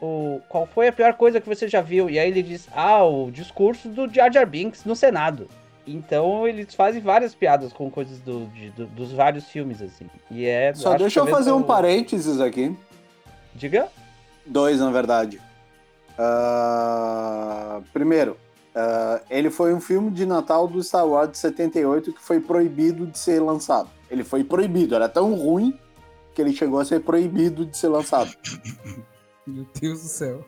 [0.00, 2.10] o, qual foi a pior coisa que você já viu?
[2.10, 5.48] E aí ele diz, ah, o discurso do Jar Jar Binks no Senado.
[5.86, 10.06] Então eles fazem várias piadas com coisas do, de, do dos vários filmes, assim.
[10.30, 10.74] E é.
[10.74, 12.76] Só deixa eu fazer um parênteses aqui.
[13.54, 13.88] Diga?
[14.44, 15.40] Dois, na verdade.
[16.18, 18.36] Uh, primeiro,
[18.74, 23.06] uh, ele foi um filme de Natal do Star Wars de 78 que foi proibido
[23.06, 23.88] de ser lançado.
[24.10, 25.78] Ele foi proibido, era tão ruim
[26.34, 28.30] que ele chegou a ser proibido de ser lançado.
[29.46, 30.44] Meu Deus do céu.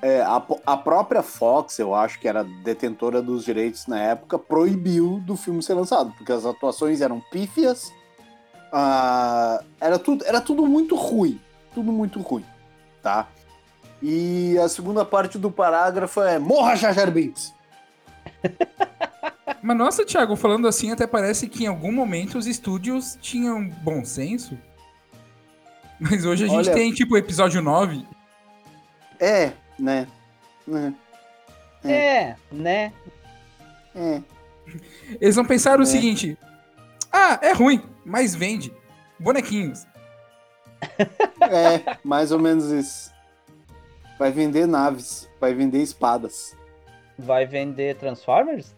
[0.00, 5.20] É, a, a, própria Fox, eu acho que era detentora dos direitos na época, proibiu
[5.26, 7.92] do filme ser lançado, porque as atuações eram pífias,
[8.72, 11.40] uh, era, tudo, era tudo muito ruim.
[11.74, 12.44] Tudo muito ruim,
[13.02, 13.28] tá?
[14.00, 17.52] E a segunda parte do parágrafo é Morra Jar Jar Binks!
[19.60, 24.04] Mas nossa, Thiago, falando assim, até parece que em algum momento os estúdios tinham bom
[24.04, 24.56] senso.
[25.98, 26.74] Mas hoje a gente Olha...
[26.74, 28.06] tem, tipo, episódio 9
[29.20, 30.06] é, né?
[30.66, 30.94] né?
[31.84, 32.92] É, é né?
[33.94, 34.22] É.
[35.20, 35.86] Eles vão pensar o é.
[35.86, 36.36] seguinte:
[37.12, 38.72] ah, é ruim, mas vende.
[39.18, 39.86] Bonequinhos.
[41.50, 43.10] É, mais ou menos isso.
[44.18, 46.54] Vai vender naves, vai vender espadas.
[47.18, 48.76] Vai vender Transformers?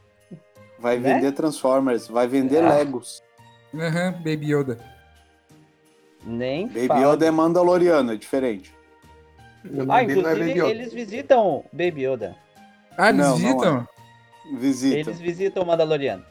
[0.78, 1.14] Vai né?
[1.14, 2.76] vender Transformers, vai vender ah.
[2.76, 3.22] Legos.
[3.74, 4.78] Aham, uhum, Baby Yoda.
[6.24, 7.12] Nem Baby fala.
[7.12, 8.72] Yoda é Mandaloriano, é diferente.
[9.88, 12.36] Ah, é inclusive é eles visitam Baby Yoda.
[12.96, 13.74] Ah, eles não, visitam?
[13.74, 14.58] Não é.
[14.58, 14.98] Visitam.
[14.98, 16.24] Eles visitam o Mandaloriano.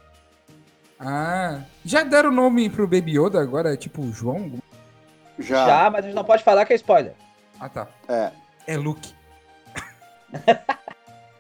[1.00, 3.74] Ah, já deram o nome pro Baby Yoda agora?
[3.74, 4.52] É tipo João?
[5.38, 5.66] Já.
[5.66, 7.14] Já, mas a gente não pode falar que é spoiler.
[7.60, 7.88] Ah, tá.
[8.08, 8.32] É.
[8.68, 9.14] É Luke.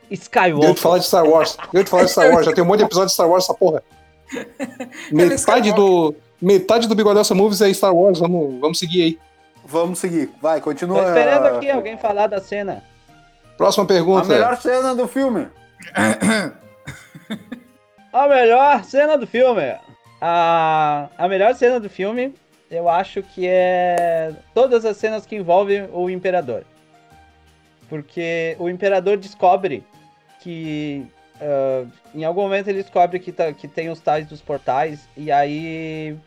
[0.09, 0.65] Skywalker.
[0.65, 1.57] Deu de falar de Star Wars.
[1.71, 2.45] Deu de falar de Star Wars.
[2.45, 3.83] Já tem um monte de episódio de Star Wars essa porra.
[5.11, 8.19] metade do, metade do Bigodelsa Movies é Star Wars.
[8.19, 9.19] Vamos, vamos seguir aí.
[9.69, 10.31] Vamos seguir.
[10.41, 11.03] Vai, continua.
[11.03, 12.83] Tô esperando aqui alguém falar da cena.
[13.55, 14.25] Próxima pergunta.
[14.25, 15.47] A melhor cena do filme.
[18.11, 19.75] a melhor cena do filme.
[20.19, 22.33] A, a melhor cena do filme,
[22.69, 26.63] eu acho que é todas as cenas que envolvem o Imperador.
[27.87, 29.83] Porque o Imperador descobre
[30.41, 31.05] que.
[31.39, 35.31] Uh, em algum momento ele descobre que, tá, que tem os tais dos portais, e
[35.31, 36.17] aí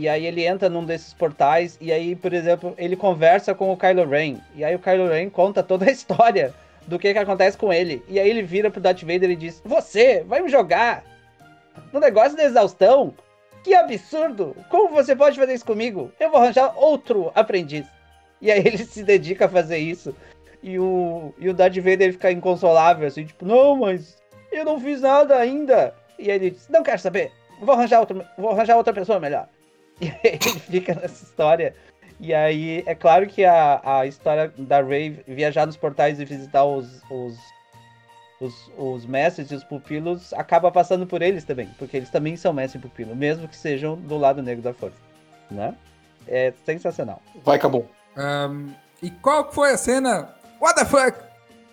[0.00, 3.76] e aí ele entra num desses portais e aí, por exemplo, ele conversa com o
[3.76, 4.38] Kylo Ren.
[4.56, 6.54] E aí o Kylo Ren conta toda a história
[6.86, 8.02] do que que acontece com ele.
[8.08, 11.04] E aí ele vira pro Darth Vader e diz: "Você vai me jogar
[11.92, 13.12] no negócio da exaustão?
[13.62, 14.56] Que absurdo!
[14.70, 16.10] Como você pode fazer isso comigo?
[16.18, 17.86] Eu vou arranjar outro aprendiz."
[18.40, 20.16] E aí ele se dedica a fazer isso.
[20.62, 24.16] E o, e o Darth Vader fica inconsolável, assim, tipo, não, mas
[24.50, 25.94] eu não fiz nada ainda.
[26.18, 29.46] E aí ele diz, não quero saber, vou arranjar, outro, vou arranjar outra pessoa melhor.
[30.00, 31.74] E aí ele fica nessa história.
[32.18, 36.64] E aí, é claro que a, a história da Ray viajar nos portais e visitar
[36.64, 37.38] os, os,
[38.40, 42.52] os, os mestres e os pupilos acaba passando por eles também, porque eles também são
[42.52, 44.98] mestre e pupilo, mesmo que sejam do lado negro da força,
[45.50, 45.74] né?
[46.28, 47.22] É sensacional.
[47.42, 47.88] Vai, acabou.
[48.14, 48.68] Ahn,
[49.02, 50.28] e qual foi a cena,
[50.60, 51.18] what the fuck,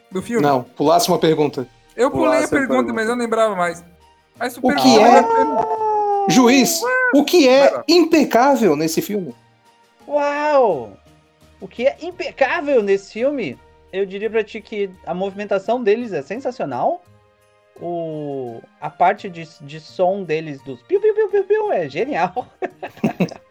[0.09, 0.41] do filme?
[0.41, 1.67] Não, pulasse uma pergunta.
[1.93, 2.93] Eu pulei a Pulasse a pergunta, pergunta.
[2.93, 3.83] mas eu não lembrava mais.
[4.39, 5.21] Mas O que é?
[5.21, 5.27] né?
[6.29, 6.79] Juiz,
[7.13, 9.33] o que é impecável nesse filme?
[10.07, 10.97] Uau!
[11.59, 13.57] O que é impecável nesse filme,
[13.91, 17.03] eu diria pra ti que a movimentação deles é sensacional.
[17.79, 22.47] O, a parte de, de som deles, dos piu, piu, piu, piu, piu, é genial.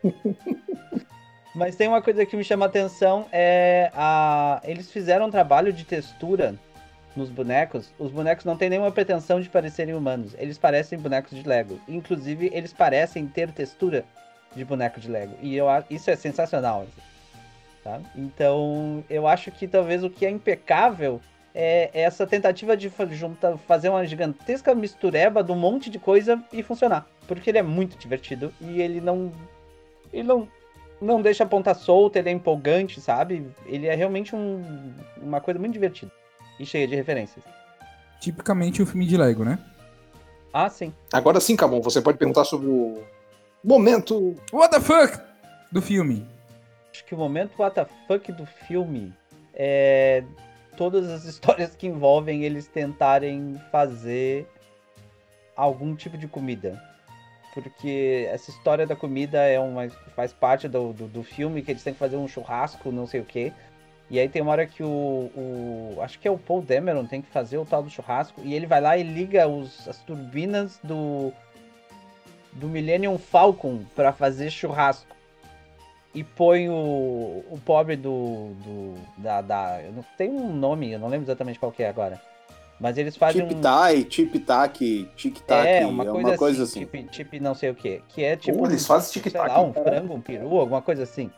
[1.54, 4.60] Mas tem uma coisa que me chama a atenção, é a...
[4.64, 6.54] Eles fizeram um trabalho de textura
[7.16, 7.92] nos bonecos.
[7.98, 10.34] Os bonecos não têm nenhuma pretensão de parecerem humanos.
[10.38, 11.80] Eles parecem bonecos de Lego.
[11.88, 14.04] Inclusive, eles parecem ter textura
[14.54, 15.34] de boneco de Lego.
[15.40, 16.82] E eu, isso é sensacional.
[16.82, 17.02] assim,
[17.82, 18.00] tá?
[18.14, 21.20] Então, eu acho que talvez o que é impecável
[21.54, 26.62] é essa tentativa de juntar, fazer uma gigantesca mistureba de um monte de coisa e
[26.62, 27.06] funcionar.
[27.26, 29.32] Porque ele é muito divertido e ele não.
[30.12, 30.48] Ele não,
[31.00, 33.46] não deixa a ponta solta, ele é empolgante, sabe?
[33.66, 36.12] Ele é realmente um- uma coisa muito divertida
[36.58, 37.44] e cheia de referências.
[38.20, 39.58] Tipicamente um filme de Lego, né?
[40.52, 40.92] Ah, sim.
[41.12, 43.02] Agora sim, Cabum, você pode perguntar sobre o
[43.62, 44.34] momento.
[44.52, 45.20] What the fuck
[45.70, 46.26] do filme.
[46.90, 49.12] Acho que o momento WTF do filme
[49.52, 50.24] é
[50.76, 54.46] todas as histórias que envolvem eles tentarem fazer
[55.54, 56.82] algum tipo de comida.
[57.52, 61.82] Porque essa história da comida é uma, faz parte do, do, do filme, que eles
[61.82, 63.52] têm que fazer um churrasco, não sei o quê.
[64.08, 64.86] E aí tem uma hora que o,
[65.36, 68.40] o- Acho que é o Paul Dameron tem que fazer o tal do churrasco.
[68.44, 71.32] E ele vai lá e liga os, as turbinas do.
[72.52, 75.14] Do Millennium Falcon para fazer churrasco
[76.14, 78.52] e põe o, o pobre do.
[78.64, 79.82] do da, da.
[79.82, 82.18] Eu não tem um nome, eu não lembro exatamente qual que é agora.
[82.80, 83.48] Mas eles fazem um.
[83.48, 85.68] Tip-tai, tip-tac, tic-tac.
[85.68, 86.80] É, uma coisa, assim, assim.
[86.80, 88.02] Tipo, tipo não sei o que.
[88.08, 88.56] Que é tipo.
[88.56, 91.30] Pô, eles fazem sei tic-tac, lá, um frango, um peru, alguma coisa assim.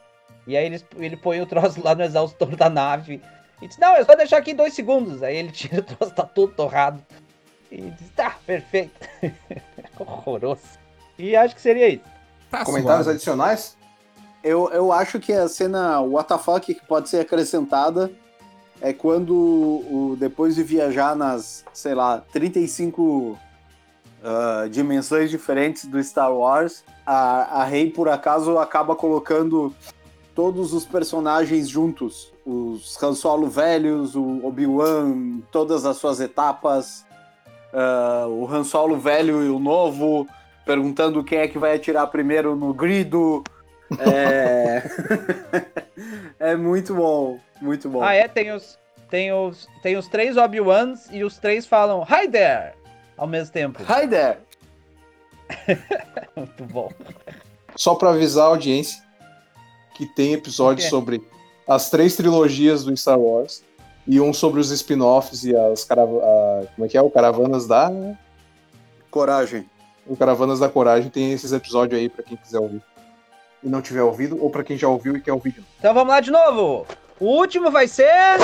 [0.49, 3.23] E aí eles, ele põe o troço lá no exaustor da nave.
[3.61, 5.23] E diz, não, é só deixar aqui dois segundos.
[5.23, 7.05] Aí ele tira o troço, tá todo torrado.
[7.71, 8.99] E diz, tá, perfeito.
[10.01, 10.63] Horroroso.
[11.19, 12.05] E acho que seria isso.
[12.51, 13.17] Tá Comentários suave.
[13.17, 13.77] adicionais?
[14.43, 18.11] Eu, eu acho que a cena WTF que pode ser acrescentada
[18.81, 23.37] é quando, o, depois de viajar nas, sei lá, 35
[24.23, 29.75] ah, dimensões diferentes do Star Wars, a, a Rey, por acaso, acaba colocando
[30.39, 32.33] todos os personagens juntos.
[32.47, 37.05] Os Han Solo velhos, o Obi-Wan, todas as suas etapas,
[37.73, 40.29] ah, o Han Solo velho e o novo,
[40.65, 43.43] perguntando quem é que vai atirar primeiro no grido.
[43.99, 44.85] É...
[46.39, 48.01] é muito bom, muito bom.
[48.01, 48.29] Ah, é?
[48.29, 48.79] Tem os,
[49.11, 52.75] tem os, tem os três Obi-Wans e os três falam Hi there!
[53.17, 53.83] Ao mesmo tempo.
[53.83, 54.39] Hi there!
[56.37, 56.93] Muito bom.
[57.75, 59.08] Só pra avisar a audiência
[59.99, 60.91] que tem episódios quê?
[60.91, 61.21] sobre
[61.69, 63.63] as três trilogias do Star Wars
[64.07, 67.03] e um sobre os spin-offs e as carava a- como é que é?
[67.03, 67.91] O Caravanas da
[69.11, 69.69] Coragem.
[70.07, 72.81] o Caravanas da Coragem tem esses episódios aí pra quem quiser ouvir.
[73.63, 75.63] E não tiver ouvido ou pra quem já ouviu e quer ouvir.
[75.79, 76.87] Então vamos lá de novo.
[77.21, 78.39] O último vai ser.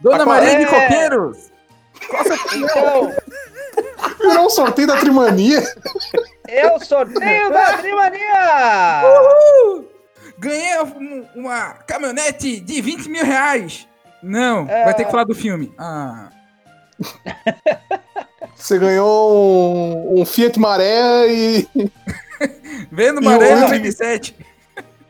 [0.00, 0.66] Dona Agora- Maria de É.
[0.66, 1.38] Coqueiros!
[2.54, 3.12] Então,
[4.18, 5.62] Virou um sorteio da Trimania.
[6.52, 9.02] é o sorteio da Trimania!
[10.38, 13.86] Ganhei um- uma caminhonete de 20 mil reais!
[14.22, 14.84] Não, É.
[14.84, 15.72] vai ter que falar do filme.
[15.78, 16.30] Ah.
[18.56, 19.34] Você ganhou
[20.14, 21.68] um, um Fiat Maré e
[22.90, 24.36] Vendo Maré o último- 97.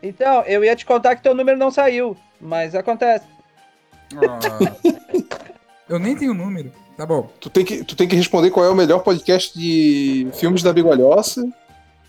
[0.01, 3.25] Então, eu ia te contar que teu número não saiu, mas acontece.
[4.15, 4.39] Ah.
[5.87, 6.71] Eu nem tenho número.
[6.97, 7.29] Tá bom.
[7.39, 10.71] tu tem, que, tu tem que responder qual é o melhor podcast de filmes da
[10.71, 11.43] Bigolhoça.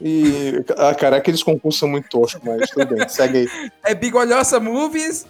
[0.01, 0.65] E.
[0.77, 3.71] Ah, cara, aqueles concursos são muito toscos, mas tudo bem, segue aí.
[3.85, 5.27] É Bigolhoça Movies,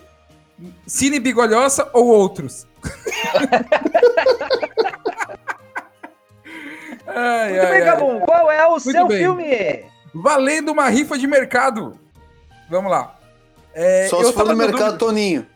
[0.86, 2.66] Cine Bigolhoça ou outros?
[7.06, 7.84] ai, Muito ai, bem, ai.
[7.84, 9.18] Gabum, qual é o seu bem.
[9.18, 9.84] filme?
[10.14, 11.98] Valendo uma rifa de mercado.
[12.70, 13.16] Vamos lá.
[13.74, 15.46] É, Só eu se for no Mercado dúvida- Toninho.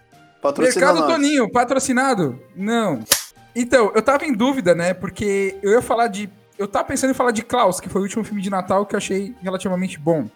[0.43, 1.13] Patrocina Mercado nós.
[1.13, 2.41] Toninho, patrocinado?
[2.55, 3.03] Não.
[3.61, 4.95] Então, eu tava em dúvida, né?
[4.95, 6.31] Porque eu ia falar de.
[6.57, 8.95] Eu tava pensando em falar de Klaus, que foi o último filme de Natal que
[8.95, 10.29] eu achei relativamente bom.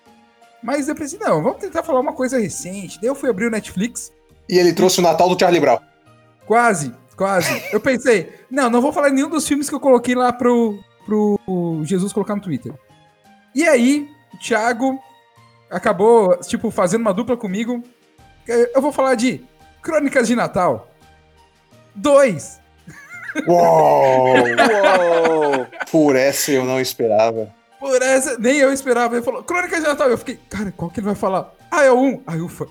[0.61, 2.99] Mas eu pensei, não, vamos tentar falar uma coisa recente.
[3.01, 4.13] Daí eu fui abrir o Netflix.
[4.49, 5.79] E ele trouxe o Natal do Charlie Brown.
[6.47, 7.63] Quase, quase.
[7.73, 11.81] Eu pensei, não, não vou falar nenhum dos filmes que eu coloquei lá pro, pro
[11.85, 12.75] Jesus colocar no Twitter.
[13.55, 15.01] E aí, o Thiago
[15.71, 17.85] acabou, tipo, fazendo uma dupla comigo.
[18.49, 19.45] Eu vou falar de
[19.81, 20.89] Crônicas de Natal.
[21.95, 22.62] 2.
[23.47, 24.35] Uou!
[24.37, 25.67] Uou!
[25.91, 27.49] Por essa eu não esperava.
[27.81, 29.17] Por essa, nem eu esperava.
[29.17, 30.09] Ele falou, Crônica de Natal.
[30.09, 31.53] Eu fiquei, cara, qual que ele vai falar?
[31.71, 32.23] Ah, é o 1.
[32.27, 32.67] Aí, ufa.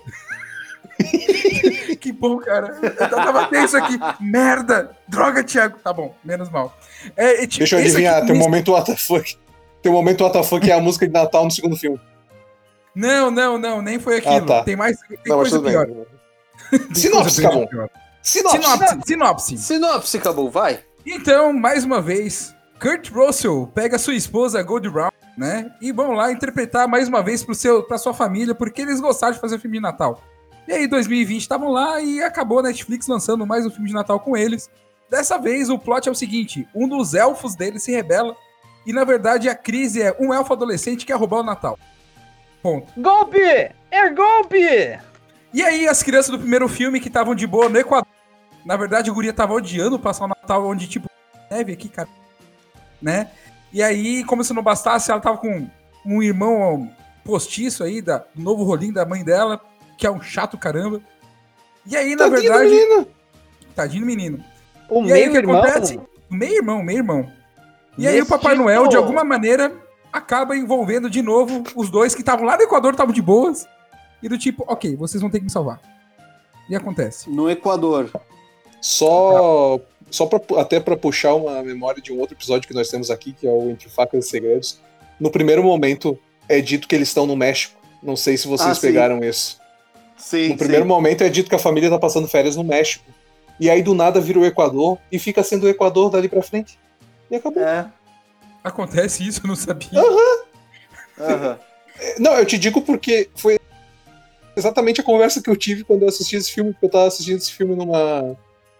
[1.99, 2.77] que bom, cara.
[2.81, 3.97] Eu tava tenso aqui.
[4.19, 4.91] Merda!
[5.07, 5.77] Droga, Thiago.
[5.83, 6.77] Tá bom, menos mal.
[7.17, 9.37] É, Deixa eu adivinhar, aqui tem um nem- momento WTF.
[9.81, 11.99] Tem um momento WTF que é a música de Natal no segundo filme.
[12.95, 14.45] Não, não, não, nem foi aquilo.
[14.45, 14.63] tá.
[14.63, 14.97] Tem mais.
[14.99, 15.87] Tem Não, coisa pior.
[16.93, 17.67] Sinopse, bem Cabum.
[17.67, 17.89] pior.
[18.21, 18.61] Sinopse.
[18.61, 19.57] Sinopse, sinopse.
[19.57, 20.79] Sinopse, acabou, vai.
[21.05, 25.71] Então, mais uma vez, Kurt Russell pega sua esposa Gold Brown, né?
[25.81, 29.33] E vão lá interpretar mais uma vez pro seu, pra sua família, porque eles gostaram
[29.33, 30.21] de fazer filme de Natal.
[30.67, 34.19] E aí, 2020, estavam lá e acabou a Netflix lançando mais um filme de Natal
[34.19, 34.69] com eles.
[35.09, 38.35] Dessa vez, o plot é o seguinte: um dos elfos deles se rebela.
[38.85, 41.77] E na verdade, a crise é um elfo adolescente que quer roubar o Natal.
[42.61, 42.91] Ponto.
[42.99, 43.39] Golpe!
[43.91, 44.99] É golpe!
[45.53, 48.07] E aí, as crianças do primeiro filme que estavam de boa no Equador.
[48.65, 51.09] Na verdade, o Guria tava odiando passar o Natal onde, tipo,
[51.49, 52.07] neve aqui, cara.
[53.01, 53.29] Né?
[53.73, 55.67] E aí, como se não bastasse, ela tava com
[56.05, 56.89] um irmão
[57.23, 59.59] postiço aí, da, do novo rolinho da mãe dela,
[59.97, 61.01] que é um chato caramba.
[61.85, 62.69] E aí, na Tadinho verdade.
[62.69, 63.07] menino.
[63.75, 64.43] Tadinho menino.
[64.89, 65.63] O E aí, o que meio-irmão.
[65.63, 65.99] acontece?
[66.29, 67.31] Meio irmão, meio irmão.
[67.97, 68.25] E aí, o.
[68.25, 69.71] Papai Noel, de alguma maneira,
[70.13, 73.67] acaba envolvendo de novo os dois que estavam lá no Equador, estavam de boas.
[74.21, 75.79] E do tipo, ok, vocês vão ter que me salvar.
[76.69, 77.29] E acontece.
[77.29, 78.09] No Equador.
[78.79, 83.11] Só, só pra, até pra puxar uma memória de um outro episódio que nós temos
[83.11, 84.79] aqui, que é o Entre Facas e Segredos.
[85.19, 86.17] No primeiro momento,
[86.49, 87.79] é dito que eles estão no México.
[88.01, 88.81] Não sei se vocês Ah, sim.
[88.81, 89.59] pegaram isso.
[90.17, 90.87] Sim, No primeiro sim.
[90.87, 93.05] momento é dito que a família tá passando férias no México.
[93.59, 96.79] E aí do nada vira o Equador e fica sendo o Equador dali pra frente.
[97.29, 97.61] E acabou.
[97.63, 97.87] É.
[98.63, 99.89] Acontece isso, eu não sabia.
[101.19, 101.59] aham.
[102.17, 103.59] Não, eu te digo porque foi
[104.55, 107.37] exatamente a conversa que eu tive quando eu assisti esse filme, porque eu tava assistindo
[107.37, 108.37] esse filme numa,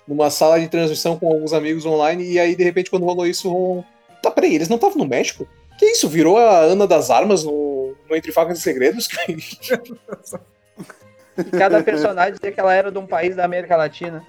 [0.08, 3.50] numa sala de transmissão com alguns amigos online, e aí, de repente, quando rolou isso,
[3.50, 3.86] rolou...
[4.22, 5.48] Tá, peraí, eles não estavam no México?
[5.78, 6.08] Que isso?
[6.08, 9.08] Virou a Ana das Armas no, no Entre Facas e Segredos?
[11.38, 14.22] E cada personagem dizia que ela era de um país da América Latina.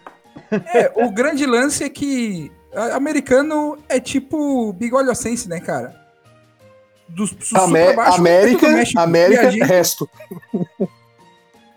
[0.73, 2.51] É, o grande lance é que
[2.95, 6.01] americano é tipo bigolhocense, né, cara?
[7.09, 9.01] Do sul Amé- é América, tudo México.
[9.01, 10.09] América, E resto.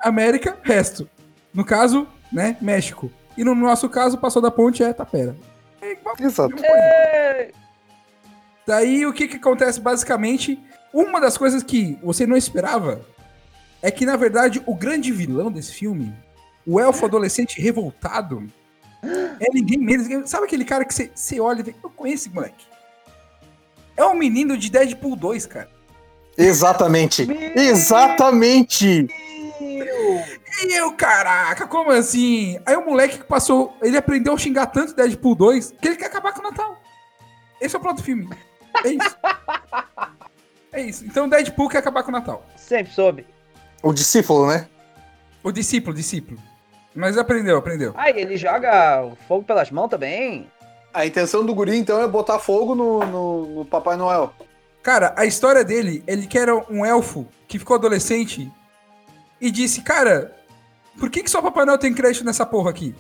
[0.09, 1.09] América, resto.
[1.53, 3.11] No caso, né, México.
[3.35, 5.35] E no nosso caso, passou da ponte é Tapera.
[5.81, 6.55] É igual, Exato.
[6.63, 7.51] É...
[8.67, 10.59] Daí o que, que acontece basicamente?
[10.93, 13.01] Uma das coisas que você não esperava
[13.81, 16.13] é que, na verdade, o grande vilão desse filme,
[16.65, 18.47] o elfo adolescente revoltado,
[19.03, 20.29] é ninguém menos.
[20.29, 22.65] Sabe aquele cara que você- olha e vê, eu conheço esse moleque.
[23.97, 25.69] É um menino de Deadpool 2, cara.
[26.37, 27.27] Exatamente.
[27.55, 29.07] Exatamente.
[29.59, 30.39] Deus!
[30.63, 32.59] E eu, caraca, como assim?
[32.65, 36.07] Aí o moleque que passou, ele aprendeu a xingar tanto Deadpool 2 que ele quer
[36.07, 36.81] acabar com o Natal.
[37.59, 38.29] Esse é o plot do filme.
[38.83, 39.17] É isso.
[40.71, 41.05] É isso.
[41.05, 42.45] Então Deadpool quer acabar com o Natal.
[42.57, 43.25] Sempre soube.
[43.81, 44.67] O discípulo, né?
[45.43, 46.37] O discípulo, discípulo.
[46.93, 47.93] Mas aprendeu, aprendeu.
[47.95, 50.49] Ah, e ele joga fogo pelas mãos também.
[50.93, 54.33] A intenção do guri, então, é botar fogo no, no, no Papai Noel.
[54.81, 58.51] Cara, a história dele, ele que era um elfo que ficou adolescente
[59.45, 60.35] e disse, cara,
[60.97, 62.95] por que, que só Papai Noel tem crédito nessa porra aqui?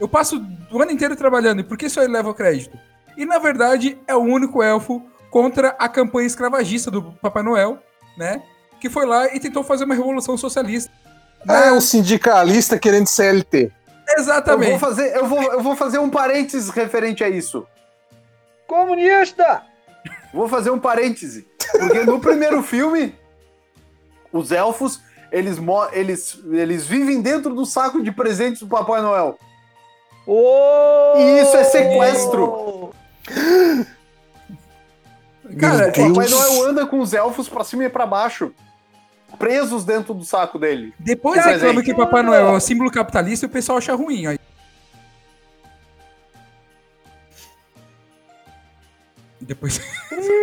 [0.00, 2.78] Eu passo o ano inteiro trabalhando, e por que só ele leva o crédito?
[3.18, 7.78] E na verdade é o único elfo contra a campanha escravagista do Papai Noel,
[8.16, 8.42] né?
[8.80, 10.90] Que foi lá e tentou fazer uma revolução socialista.
[11.46, 13.64] É um sindicalista querendo CLT.
[13.64, 14.78] Eu vou, Exatamente.
[14.78, 17.66] fazer, eu, vou, eu vou fazer um parênteses referente a isso.
[18.66, 19.62] Comunista!
[20.32, 21.46] Vou fazer um parêntese.
[21.72, 23.14] Porque no primeiro filme,
[24.32, 25.00] os elfos,
[25.32, 29.38] eles, mo- eles, eles vivem dentro do saco de presentes do Papai Noel.
[30.26, 31.14] Oh!
[31.16, 32.90] E isso é sequestro.
[35.58, 36.28] Cara, O Papai.
[36.28, 38.52] Noel anda com os elfos pra cima e pra baixo,
[39.38, 40.92] presos dentro do saco dele.
[40.98, 44.26] depois reclama que Papai Noel é o símbolo capitalista e o pessoal acha ruim.
[44.26, 44.38] Aí.
[49.40, 49.80] Depois.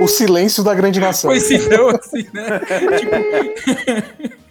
[0.01, 1.29] O silêncio da grande nação.
[1.29, 2.59] Pois então, assim, né?
[2.97, 4.44] Tipo,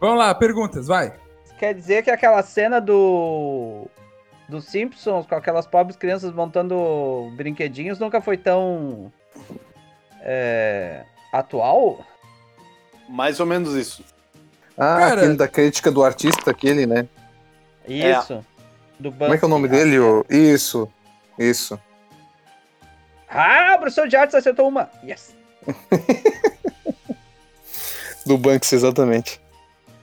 [0.00, 1.12] Vamos lá, perguntas, vai.
[1.58, 3.86] Quer dizer que aquela cena do.
[4.48, 9.12] Dos Simpsons com aquelas pobres crianças montando brinquedinhos nunca foi tão.
[10.22, 12.04] é, atual?
[13.08, 14.02] Mais ou menos isso.
[14.76, 17.06] Ah, Cara- aquele da crítica do artista, aquele, né?
[17.86, 18.44] Isso.
[18.98, 19.98] Do Como é que é o nome dele?
[19.98, 20.24] ô?
[20.30, 20.88] Isso.
[21.38, 21.78] Isso.
[23.28, 24.88] Ah, o professor de artes acertou uma.
[25.04, 25.36] Yes!
[28.28, 29.40] Do Banks, exatamente.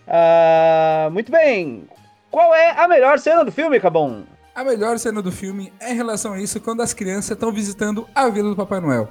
[0.08, 1.88] Ah, muito bem.
[2.30, 4.24] qual é a melhor cena do filme, Cabum?
[4.54, 8.08] A melhor cena do filme é em relação a isso quando as crianças estão visitando
[8.16, 9.10] a vila do Papai Noel.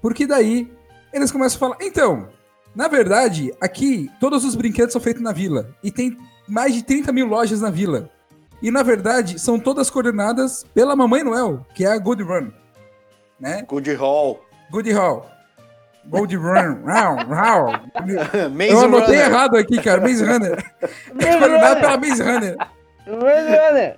[0.00, 0.70] Porque daí
[1.12, 2.28] eles começam a falar: então,
[2.74, 5.74] na verdade, aqui todos os brinquedos são feitos na vila.
[5.82, 6.16] E tem
[6.48, 8.10] mais de 30 mil lojas na vila.
[8.62, 12.50] E na verdade, são todas coordenadas pela Mamãe Noel, que é a Good Run.
[13.38, 13.62] Né?
[13.68, 14.40] Good Hall.
[14.70, 15.35] Good Hall.
[16.08, 16.84] Gold Run.
[16.84, 17.72] Rau.
[18.52, 19.30] Maze Eu anotei Runner.
[19.30, 20.00] errado aqui, cara.
[20.00, 20.64] Maze Runner.
[21.10, 22.56] Coordenado pela Maze Runner.
[23.06, 23.96] Runner.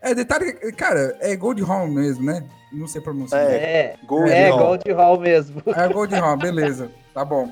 [0.00, 2.44] É, detalhe, cara, é Gold Hall mesmo, né?
[2.72, 3.40] Não sei pronunciar.
[3.42, 3.54] É.
[3.54, 4.58] É, Gold é Hall.
[4.58, 5.62] Gold Hall mesmo.
[5.66, 6.90] É Gold Hall, beleza.
[7.12, 7.50] Tá bom.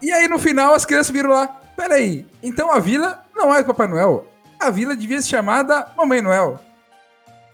[0.00, 1.60] E aí, no final, as crianças viram lá.
[1.76, 4.26] Peraí, então a vila não é do Papai Noel.
[4.60, 6.60] A vila devia ser chamada Mamãe Noel.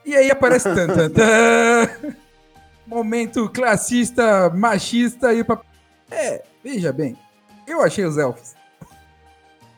[0.04, 2.14] E aí aparece tan, tan, tan.
[2.90, 5.64] Momento classista, machista e o papai.
[6.10, 7.16] É, veja bem.
[7.64, 8.54] Eu achei os elfos.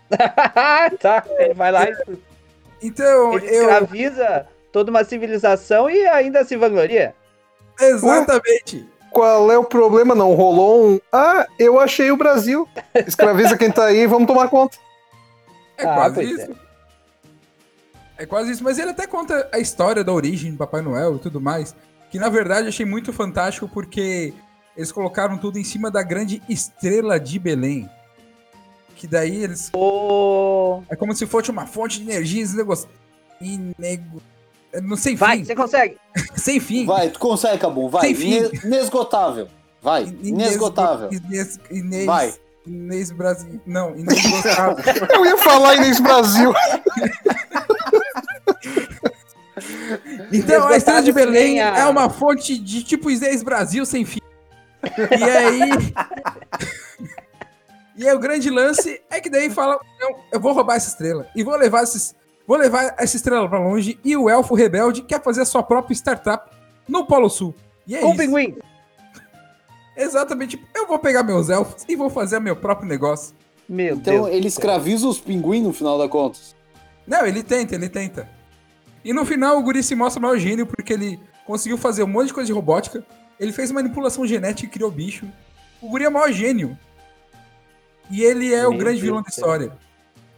[0.99, 1.95] tá, ele vai lá e
[2.83, 3.63] Então, ele eu.
[3.71, 7.15] escraviza toda uma civilização e ainda se vangloria.
[7.79, 8.89] Exatamente.
[9.11, 10.15] Qual é o problema?
[10.15, 11.01] Não rolou um.
[11.13, 12.67] Ah, eu achei o Brasil.
[13.07, 14.79] Escraviza quem tá aí, vamos tomar conta.
[15.77, 16.57] É Ah, quase isso.
[18.17, 18.25] É.
[18.27, 18.65] quase isso.
[18.65, 21.77] Mas ele até conta a história da origem do Papai Noel e tudo mais.
[22.13, 24.33] Que na verdade eu achei muito fantástico porque
[24.77, 27.89] eles colocaram tudo em cima da grande estrela de Belém.
[28.95, 29.71] Que daí eles.
[29.75, 32.89] Ô, É como se fosse uma fonte de energia, esse negócio.
[33.41, 34.23] Inego...
[34.73, 35.45] é, Não sem Vai, fim.
[35.45, 35.97] você consegue.
[36.37, 36.87] Sem fim.
[36.87, 37.89] Vai, tu consegue, Cabum.
[37.89, 38.03] Vai.
[38.03, 38.31] Sem fim.
[38.37, 39.49] Ine- Inesgotável.
[39.81, 40.05] Vai.
[40.23, 41.09] Inesgotável.
[41.13, 42.33] Inês, Inês, Vai.
[42.65, 43.61] Inês Brasil.
[43.67, 44.77] Não, inesgotável.
[45.13, 46.53] Eu ia falar Inês Brasil.
[50.33, 54.21] Então, a Estrela de Belém a- é uma fonte de tipo Inês Brasil sem fim.
[55.19, 55.71] E aí.
[57.97, 61.27] e aí, o grande lance é que daí fala: não, eu vou roubar essa estrela
[61.35, 62.15] e vou levar esses.
[62.47, 63.99] Vou levar essa estrela pra longe.
[64.05, 66.51] E o elfo rebelde quer fazer a sua própria startup
[66.89, 67.55] no Polo Sul.
[67.87, 68.19] E é Com o isso.
[68.19, 68.59] pinguim.
[69.97, 70.61] Exatamente.
[70.75, 73.35] Eu vou pegar meus elfos e vou fazer meu próprio negócio.
[73.69, 74.29] Meu Então Deus.
[74.29, 76.57] ele escraviza os pinguins no final da contas.
[77.07, 78.29] Não, ele tenta, ele tenta.
[79.05, 82.09] E no final o Guri se mostra o maior gênio porque ele conseguiu fazer um
[82.09, 83.05] monte de coisa de robótica.
[83.39, 85.27] Ele fez manipulação genética e criou bicho.
[85.81, 86.79] O Guri é o maior gênio.
[88.11, 89.73] E ele é o Meu grande Deus vilão do da história.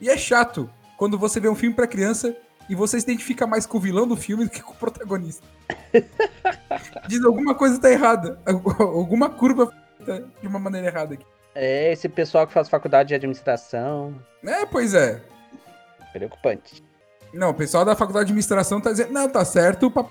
[0.00, 2.36] E é chato quando você vê um filme pra criança
[2.68, 5.46] e você se identifica mais com o vilão do filme do que com o protagonista.
[7.06, 8.38] Diz alguma coisa tá errada.
[8.78, 9.72] Alguma curva
[10.04, 11.26] tá de uma maneira errada aqui.
[11.54, 14.14] É, esse pessoal que faz faculdade de administração.
[14.42, 15.22] É, pois é.
[16.12, 16.82] Preocupante.
[17.34, 20.10] Não, o pessoal da faculdade de administração tá dizendo, não, tá certo, pap-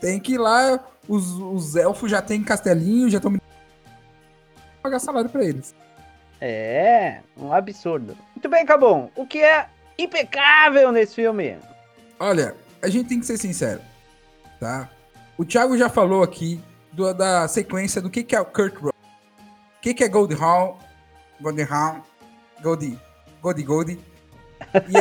[0.00, 3.32] tem que ir lá, os, os elfos já tem castelinho, já estão
[4.82, 5.74] pagar salário pra eles.
[6.40, 8.16] É, um absurdo.
[8.34, 9.08] Muito bem, Cabum.
[9.14, 9.66] O que é
[9.98, 11.56] impecável nesse filme?
[12.18, 13.80] Olha, a gente tem que ser sincero,
[14.58, 14.88] tá?
[15.38, 16.60] O Thiago já falou aqui
[16.92, 20.34] do- da sequência do que, que é o Kurt Russell, o que, que é Gold
[20.34, 20.78] Hall,
[21.40, 21.96] Gold Hall,
[22.60, 22.98] Goldie,
[23.40, 24.11] Goldie Goldie.
[24.88, 24.98] E,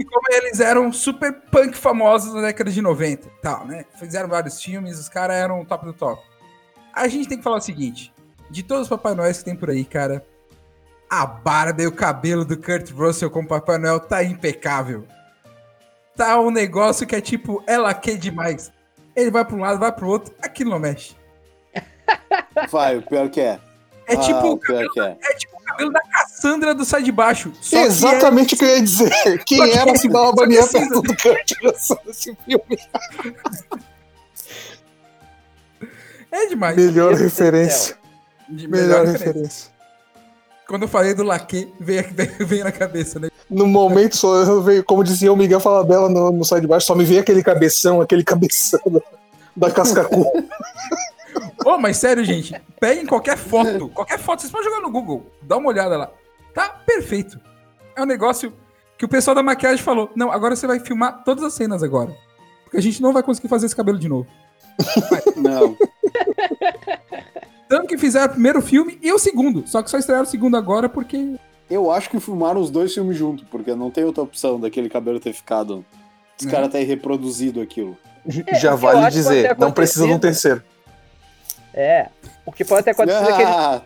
[0.00, 3.84] e como eles eram super punk famosos na década de 90 e tal, né?
[3.98, 6.22] Fizeram vários filmes, os caras eram o top do top.
[6.92, 8.12] A gente tem que falar o seguinte:
[8.50, 10.24] de todos os Papai Noéis que tem por aí, cara,
[11.08, 15.06] a barba e o cabelo do Kurt Russell como Papai Noel tá impecável.
[16.16, 18.72] Tá um negócio que é tipo, ela quer demais.
[19.14, 21.16] Ele vai pra um lado, vai pro outro, aquilo não mexe.
[22.70, 23.60] Vai, o pior que é.
[24.06, 25.16] É Ah, tipo, o o cabelo, que é.
[25.20, 26.00] é tipo o cabelo da
[26.40, 27.52] Cassandra do Sai de Baixo.
[27.60, 29.10] Só que é- Exatamente o que eu ia dizer.
[29.44, 31.52] Quem que- era se dá uma só que bania assim, perto do Kurt
[32.06, 32.78] nesse filme?
[36.30, 36.76] É, demais.
[36.76, 37.96] Melhor do referência.
[38.48, 39.26] De- Melhor referência.
[39.26, 39.70] referência.
[40.66, 43.30] Quando eu falei do laque, veio, veio, veio na cabeça, né?
[43.48, 46.86] No momento, só eu veio, como dizia o Miguel Falabella no, no site de baixo,
[46.86, 49.00] só me veio aquele cabeção, aquele cabeção da,
[49.56, 50.26] da cascacu.
[51.64, 55.56] Ô, mas sério, gente, peguem qualquer foto, qualquer foto, vocês podem jogar no Google, dá
[55.56, 56.10] uma olhada lá.
[56.54, 57.38] Tá perfeito.
[57.96, 58.52] É um negócio
[58.96, 62.14] que o pessoal da maquiagem falou, não, agora você vai filmar todas as cenas agora.
[62.64, 64.26] Porque a gente não vai conseguir fazer esse cabelo de novo.
[65.36, 65.76] Não.
[67.68, 70.56] Tanto que fizeram o primeiro filme e o segundo, só que só estrearam o segundo
[70.56, 71.36] agora porque...
[71.70, 75.20] Eu acho que filmaram os dois filmes juntos, porque não tem outra opção daquele cabelo
[75.20, 75.84] ter ficado.
[76.38, 76.50] Os Uhum.
[76.50, 77.96] caras terem reproduzido aquilo.
[78.26, 80.62] Já que eu vale dizer, não precisa de um terceiro.
[81.74, 82.08] É.
[82.46, 83.82] O que pode ter acontecido é que eles, Ah,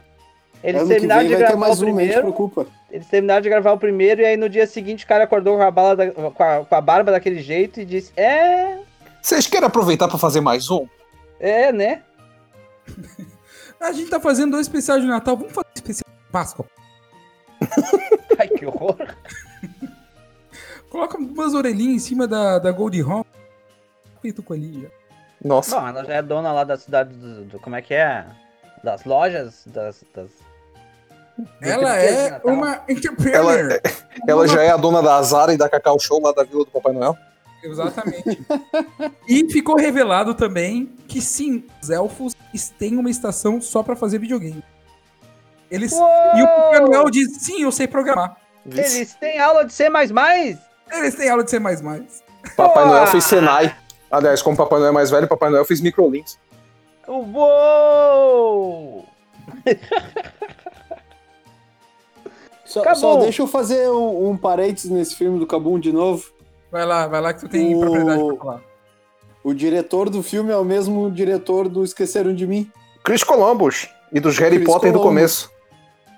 [0.62, 2.20] eles ano que terminaram vem de vai ter gravar mais o um, primeiro.
[2.22, 2.66] preocupa.
[2.90, 5.62] Eles terminaram de gravar o primeiro e aí no dia seguinte o cara acordou com
[5.62, 8.78] a, bala da- com a, com a barba daquele jeito e disse: É,
[9.20, 10.86] Vocês querem aproveitar pra fazer mais um?
[11.40, 12.02] é, né?
[13.80, 16.64] A gente tá fazendo dois especiais de Natal, vamos fazer um especial de Páscoa.
[18.38, 18.96] Ai, que horror.
[20.88, 23.24] Coloca umas orelhinhas em cima da, da Gold Home.
[24.20, 24.88] Feito com ali já.
[25.44, 25.80] Nossa.
[25.80, 28.24] Bom, ela já é dona lá da cidade do, do- como é que é?
[28.84, 30.04] Das lojas, das...
[30.14, 30.30] das...
[31.38, 32.52] do Ela é Natal.
[32.52, 33.80] uma Ela, entrepreneur.
[34.28, 36.70] ela já é a dona da Zara e da Cacau Show lá da Vila do
[36.70, 37.16] Papai Noel.
[37.64, 38.44] Exatamente.
[39.28, 42.34] e ficou revelado também que sim, os elfos
[42.78, 44.62] têm uma estação só pra fazer videogame.
[45.70, 46.08] Eles Uou!
[46.36, 48.36] e o Papai Noel diz: "Sim, eu sei programar".
[48.66, 49.88] Eles têm aula de C++?
[50.92, 51.58] Eles têm aula de C++.
[52.56, 52.84] Papai!
[52.86, 53.74] Noel fez Senai.
[54.10, 56.38] Aliás, como Papai Noel é mais velho, Papai Noel fez microlinks.
[57.08, 59.06] Uou!
[62.72, 66.30] Só, só deixa eu fazer um, um parênteses nesse filme do Cabum de novo.
[66.70, 68.62] Vai lá, vai lá que tu tem O- propriedade pra falar.
[69.44, 72.70] O diretor do filme é o mesmo diretor do Esqueceram de Mim.
[73.04, 73.88] Chris Columbus.
[74.12, 75.46] E dos Harry Chris Potter do Columbus.
[75.48, 75.50] começo.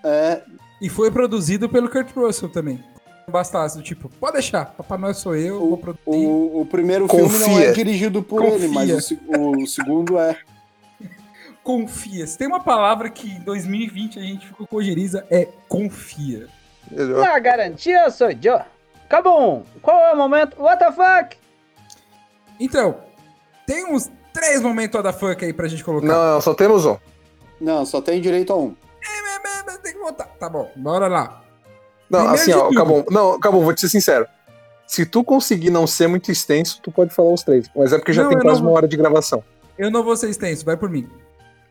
[0.05, 0.43] É,
[0.81, 2.83] E foi produzido pelo Kurt Russell também.
[3.27, 6.03] Bastasse, do tipo, pode deixar, Papai Noel sou eu, vou produzir.
[6.05, 7.69] o, o primeiro filme não Confia.
[7.71, 8.55] é dirigido por Confia.
[8.57, 10.37] ele, mas o, o segundo é.
[11.65, 12.27] Confia.
[12.27, 16.47] Se tem uma palavra que em 2020 a gente ficou com ojeriza, é confia.
[16.91, 18.61] Na garantia sou eu.
[19.07, 19.65] Acabou.
[19.81, 20.61] Qual é o momento?
[20.63, 21.37] What the fuck?
[22.61, 22.97] Então,
[23.67, 26.07] tem uns três momentos fuck aí pra gente colocar.
[26.07, 26.97] Não, só temos um.
[27.61, 28.77] Não, só tem direito a um.
[29.83, 30.25] Tem que voltar.
[30.39, 31.43] Tá bom, bora lá.
[32.11, 32.79] Não, Primeiro assim, ó, tudo.
[32.79, 33.07] acabou.
[33.11, 34.27] Não, acabou, vou te ser sincero.
[34.87, 37.71] Se tu conseguir não ser muito extenso, tu pode falar os três.
[37.75, 39.43] Mas é porque já Não, tem quase não uma vou- hora de gravação.
[39.79, 41.09] Eu não vou ser extenso, vai por mim.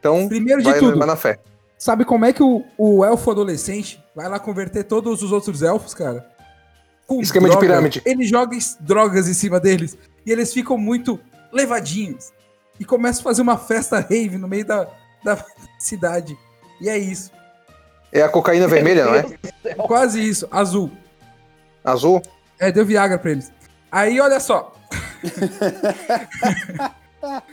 [0.04, 1.40] Então, Primeiro de vai, tudo, vai na fé.
[1.78, 5.94] sabe como é que o, o elfo adolescente vai lá converter todos os outros elfos,
[5.94, 6.28] cara?
[7.08, 8.02] Com Esquema de pirâmide.
[8.06, 11.18] Ele joga drogas em cima deles e eles ficam muito
[11.54, 12.34] levadinhos.
[12.78, 14.90] E começa a fazer uma festa rave no meio da,
[15.24, 15.42] da
[15.80, 16.38] cidade.
[16.82, 17.32] E é isso.
[18.12, 19.24] É a cocaína vermelha, não é?
[19.88, 20.46] Quase isso.
[20.52, 20.92] Azul.
[21.82, 22.22] Azul?
[22.60, 23.54] É, deu Viagra pra eles.
[23.90, 24.76] Aí, olha só.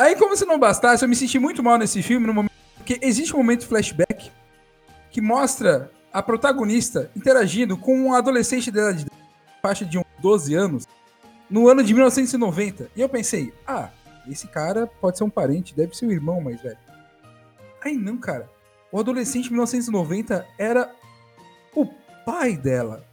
[0.00, 2.98] Aí, como se não bastasse, eu me senti muito mal nesse filme, no momento, porque
[3.02, 4.30] existe um momento flashback
[5.10, 9.10] que mostra a protagonista interagindo com um adolescente de idade de
[9.60, 10.86] faixa de uns 12 anos
[11.50, 12.90] no ano de 1990.
[12.96, 13.90] E eu pensei, ah,
[14.26, 16.78] esse cara pode ser um parente, deve ser o irmão mais velho.
[17.84, 18.48] Aí não, cara.
[18.90, 20.90] O adolescente de 1990 era
[21.74, 21.84] o
[22.24, 23.04] pai dela.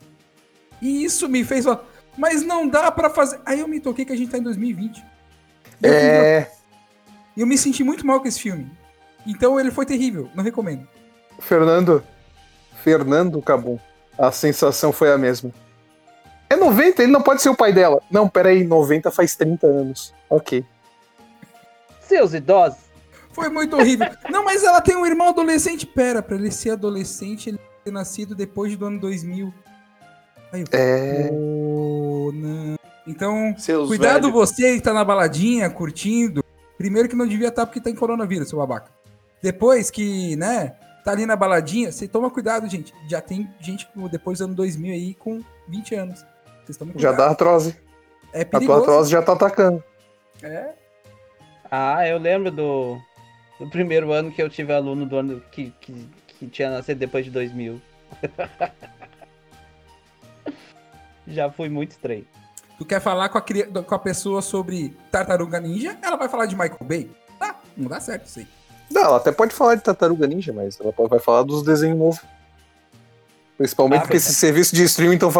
[0.81, 1.83] E isso me fez falar,
[2.17, 3.39] mas não dá pra fazer.
[3.45, 4.97] Aí eu me toquei que a gente tá em 2020.
[4.99, 5.03] E
[5.83, 6.51] eu, fui- É.
[7.37, 8.69] e eu me senti muito mal com esse filme.
[9.25, 10.85] Então ele foi terrível, não recomendo.
[11.39, 12.03] Fernando.
[12.83, 13.77] Fernando Cabum.
[14.17, 15.51] A sensação foi a mesma.
[16.49, 18.01] É 90, ele não pode ser o pai dela.
[18.09, 20.13] Não, peraí, 90 faz 30 anos.
[20.29, 20.65] Ok.
[22.01, 22.79] Seus idosos.
[23.31, 24.07] Foi muito horrível.
[24.31, 25.85] não, mas ela tem um irmão adolescente.
[25.85, 29.53] Pera, pra ele ser adolescente, ele ter nascido depois do ano 2000.
[30.51, 31.29] Aí É.
[31.31, 32.75] "Oh, não.
[33.05, 34.33] Então, Seus cuidado velhos.
[34.33, 36.43] você que tá na baladinha, curtindo.
[36.77, 38.91] Primeiro que não devia estar porque tá em coronavírus, seu babaca.
[39.41, 42.93] Depois que, né, tá ali na baladinha, você toma cuidado, gente.
[43.09, 46.25] Já tem gente depois do ano 2000 aí com 20 anos.
[46.65, 47.25] Vocês tomam Já cuidado.
[47.25, 47.75] dá artrose.
[48.33, 48.79] É A tua perigoso.
[48.81, 49.83] artrose já tá atacando.
[50.43, 50.73] É.
[51.69, 52.97] Ah, eu lembro do,
[53.59, 57.25] do primeiro ano que eu tive aluno do ano que, que, que tinha nascido depois
[57.25, 57.81] de 2000.
[61.27, 62.25] Já fui muito estranho.
[62.77, 63.41] Tu quer falar com a,
[63.83, 67.09] com a pessoa sobre Tartaruga Ninja, ela vai falar de Michael Bay.
[67.39, 68.47] Tá, não dá certo isso aí.
[68.91, 72.19] Não, ela até pode falar de Tartaruga Ninja, mas ela vai falar dos desenhos novos.
[73.57, 74.31] Principalmente Ah, porque verdade.
[74.31, 75.31] esse serviço de streaming estão.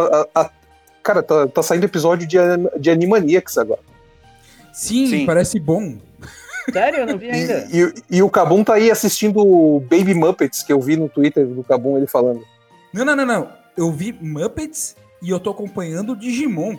[1.04, 2.38] Cara, tá, tá saindo episódio de,
[2.80, 3.80] de Animaniacs agora.
[4.74, 5.26] Sim, Sim.
[5.26, 5.98] parece bom.
[6.74, 7.66] Sério, eu não vi ainda.
[7.72, 11.08] E, e- e o Cabum tá aí assistindo o Baby Muppets, que eu vi no
[11.08, 12.44] Twitter do Cabum ele falando.
[12.92, 13.50] Não, não, não, não.
[13.78, 16.76] Eu vi Muppets e eu tô acompanhando o Digimon.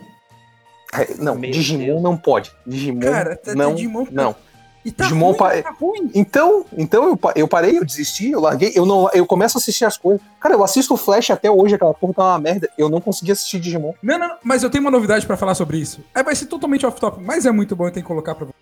[0.91, 2.01] Ai, Não, Meu Digimon Deus.
[2.01, 2.51] não pode.
[2.65, 4.35] Digimon Cara, tá- não, Digimon- não.
[4.83, 6.11] E tá Digimon ruim, pa- tá ruim.
[6.15, 9.83] Então, então eu, eu parei, eu desisti, eu larguei, eu não, eu começo a assistir
[9.85, 10.21] as coisas.
[10.39, 12.69] Cara, eu assisto o Flash até hoje, aquela porra tá uma merda.
[12.77, 13.93] Eu não consegui assistir Digimon.
[14.01, 16.01] Não, não, não, mas eu tenho uma novidade pra falar sobre isso.
[16.15, 18.53] Aí vai ser totalmente off-top, mas é muito bom, eu tenho que colocar pra você.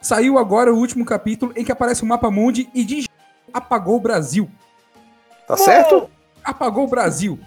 [0.00, 3.14] Saiu agora o último capítulo em que aparece o mapa mundi e Digimon
[3.52, 4.50] apagou o Brasil.
[5.46, 6.10] Tá certo?
[6.42, 7.38] apagou o Brasil.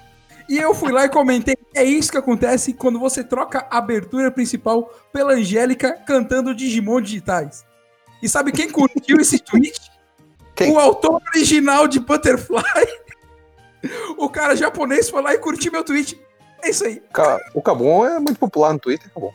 [0.49, 1.57] E eu fui lá e comentei.
[1.75, 7.65] É isso que acontece quando você troca a abertura principal pela Angélica cantando Digimon digitais.
[8.21, 9.79] E sabe quem curtiu esse tweet?
[10.55, 10.71] Quem?
[10.71, 12.63] O autor original de Butterfly.
[14.17, 16.19] O cara japonês foi lá e curtiu meu tweet.
[16.63, 17.01] É isso aí.
[17.53, 19.31] O Cabum é muito popular no Twitter, Cabum.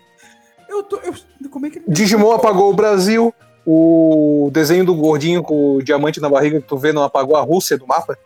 [0.69, 0.97] Eu tô.
[0.97, 1.15] Eu,
[1.49, 1.81] como é que.
[1.87, 3.33] Digimon apagou o Brasil.
[3.65, 7.41] O desenho do gordinho com o diamante na barriga que tu vê não apagou a
[7.41, 8.19] Rússia do mapa.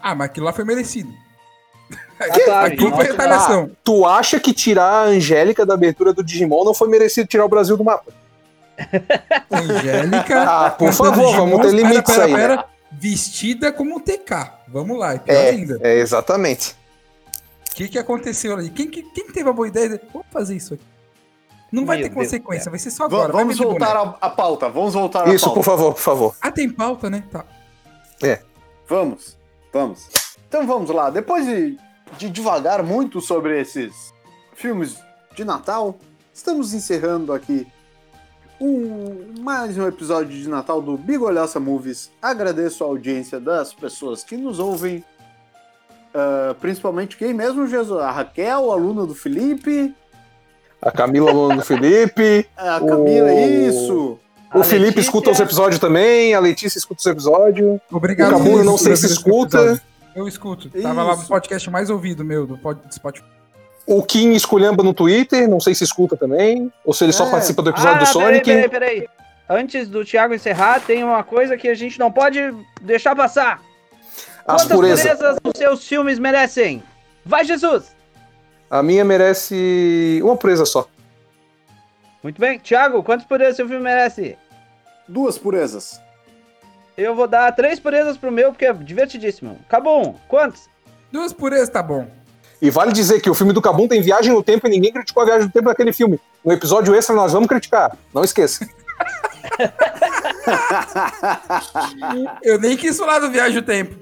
[0.00, 1.12] Ah, mas aquilo lá foi merecido.
[2.30, 3.70] Ah, claro, Aqui foi nossa, retaliação.
[3.82, 7.48] Tu acha que tirar a Angélica da abertura do Digimon não foi merecido tirar o
[7.48, 8.12] Brasil do mapa?
[9.50, 10.42] Angélica.
[10.42, 11.50] Ah, por favor, Digimon.
[11.50, 12.38] vamos ter Pera, limites pera, aí, né?
[12.38, 12.64] pera.
[12.92, 14.52] Vestida como um TK.
[14.68, 15.78] Vamos lá, é pior É, ainda.
[15.82, 16.76] é exatamente.
[17.70, 18.70] O que, que aconteceu ali?
[18.70, 19.88] Quem, que- quem teve a boa ideia?
[19.90, 20.84] de- Vamos fazer isso aqui.
[21.72, 23.32] Não vai Meu ter Deus consequência, vai ser só agora.
[23.32, 24.68] vamos voltar à, pauta.
[24.68, 26.36] Vamos voltar à Isso, por favor, por favor.
[26.40, 27.24] Ah, tem pauta, né?
[27.32, 27.44] Tá.
[28.88, 29.36] Vamos,
[29.72, 30.06] vamos.
[30.48, 31.10] Então vamos lá.
[31.10, 31.76] Depois de,
[32.18, 34.12] de devagar muito sobre esses
[34.54, 34.96] filmes
[35.34, 35.98] de Natal,
[36.32, 37.66] estamos encerrando aqui
[38.60, 42.10] um, mais um episódio de Natal do Bigolhaça Movies.
[42.22, 45.04] Agradeço a audiência das pessoas que nos ouvem.
[46.14, 48.00] ah, principalmente quem mesmo, Jesus?
[48.00, 49.92] A Raquel, aluna do Felipe,
[50.80, 52.46] A Camila aluna do Felipe.
[52.56, 54.18] a Camila, O- isso.
[54.54, 57.80] O A Felipe Letícia- escuta os episódios também, a Letícia escuta os episódios.
[57.90, 58.36] Obrigado.
[58.36, 59.82] O eu não sei se escuta.
[60.14, 60.70] Eu escuto.
[60.70, 61.28] Tava lá no Isso.
[61.28, 63.24] podcast mais ouvido meu, do do Spotify.
[63.86, 66.72] O Kim esculhamba no Twitter, não sei se escuta também.
[66.84, 67.30] Ou se ele só É.
[67.30, 68.44] participa do episódio do ah, Sonic.
[68.44, 69.08] Peraí, peraí, peraí.
[69.48, 72.38] Antes do Thiago encerrar, tem uma coisa que a gente não pode
[72.80, 73.60] deixar passar.
[74.46, 75.00] As Quantas purezas.
[75.02, 76.82] purezas os seus filmes merecem?
[77.24, 77.94] Vai, Jesus!
[78.70, 80.88] A minha merece uma pureza só.
[82.22, 82.58] Muito bem.
[82.58, 84.38] Thiago, quantas purezas seu filme merece?
[85.06, 86.00] Duas purezas.
[86.96, 89.58] Eu vou dar três purezas pro meu, porque é divertidíssimo.
[89.66, 90.14] Acabou.
[90.28, 90.68] Quantos?
[91.10, 92.06] Duas purezas, tá bom.
[92.62, 95.22] E vale dizer que o filme do Cabum tem viagem no tempo e ninguém criticou
[95.22, 96.18] a viagem no tempo daquele filme.
[96.44, 97.96] No episódio extra nós vamos criticar.
[98.12, 98.66] Não esqueça.
[102.42, 103.94] Eu nem quis falar do Viagem do Tempo.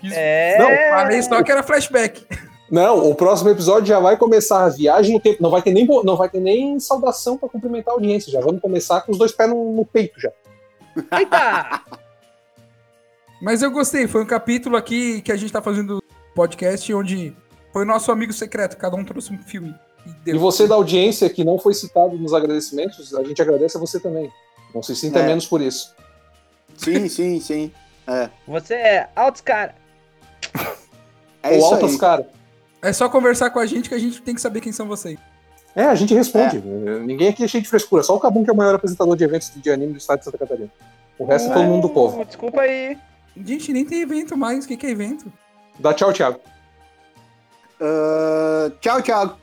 [0.00, 0.58] Quis- É.
[0.58, 2.26] Não, Falei só que era flashback.
[2.70, 5.42] Não, o próximo episódio já vai começar a viagem no tempo.
[5.42, 8.32] Não vai ter nem, não vai ter nem saudação pra cumprimentar a audiência.
[8.32, 10.30] Já vamos começar com os dois pés no, no peito já.
[11.18, 11.80] Eita!
[13.42, 16.00] Mas eu gostei, foi um capítulo aqui que a gente tá fazendo
[16.32, 17.36] podcast onde
[17.72, 19.74] foi o nosso amigo secreto, cada um trouxe um filme.
[20.24, 20.30] E.
[20.30, 23.98] E você da audiência que não foi citado nos agradecimentos, a gente agradece a você
[23.98, 24.30] também.
[24.72, 25.26] Não se sinta É.
[25.26, 25.92] menos por isso.
[26.76, 27.72] Sim, sim, sim.
[28.06, 29.74] É, Você é altos cara.
[31.42, 31.98] é Ou isso altas aí.
[31.98, 32.28] cara.
[32.80, 35.18] É só conversar com a gente que a gente tem que saber quem são vocês.
[35.74, 36.58] É, a gente responde.
[36.60, 38.02] Ninguém aqui é cheio de frescura.
[38.04, 40.26] Só o Cabum que é o maior apresentador de eventos de anime do estado de
[40.26, 40.70] Santa Catarina.
[41.18, 42.24] O resto é todo mundo do povo.
[42.24, 42.98] Desculpa aí.
[43.36, 44.64] Gente, nem tem evento mais.
[44.64, 45.32] O que, que é evento?
[45.78, 46.40] Dá tchau, Thiago.
[47.80, 49.38] Ah, tchau, tchau.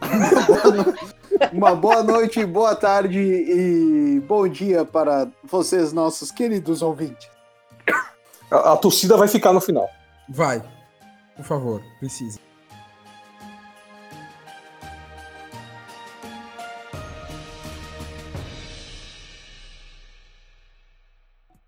[1.52, 7.28] Uma boa noite, boa tarde e bom dia para vocês, nossos queridos ouvintes.
[8.50, 9.88] A, a torcida vai ficar no final.
[10.28, 10.62] Vai.
[11.36, 12.40] Por favor, precisa.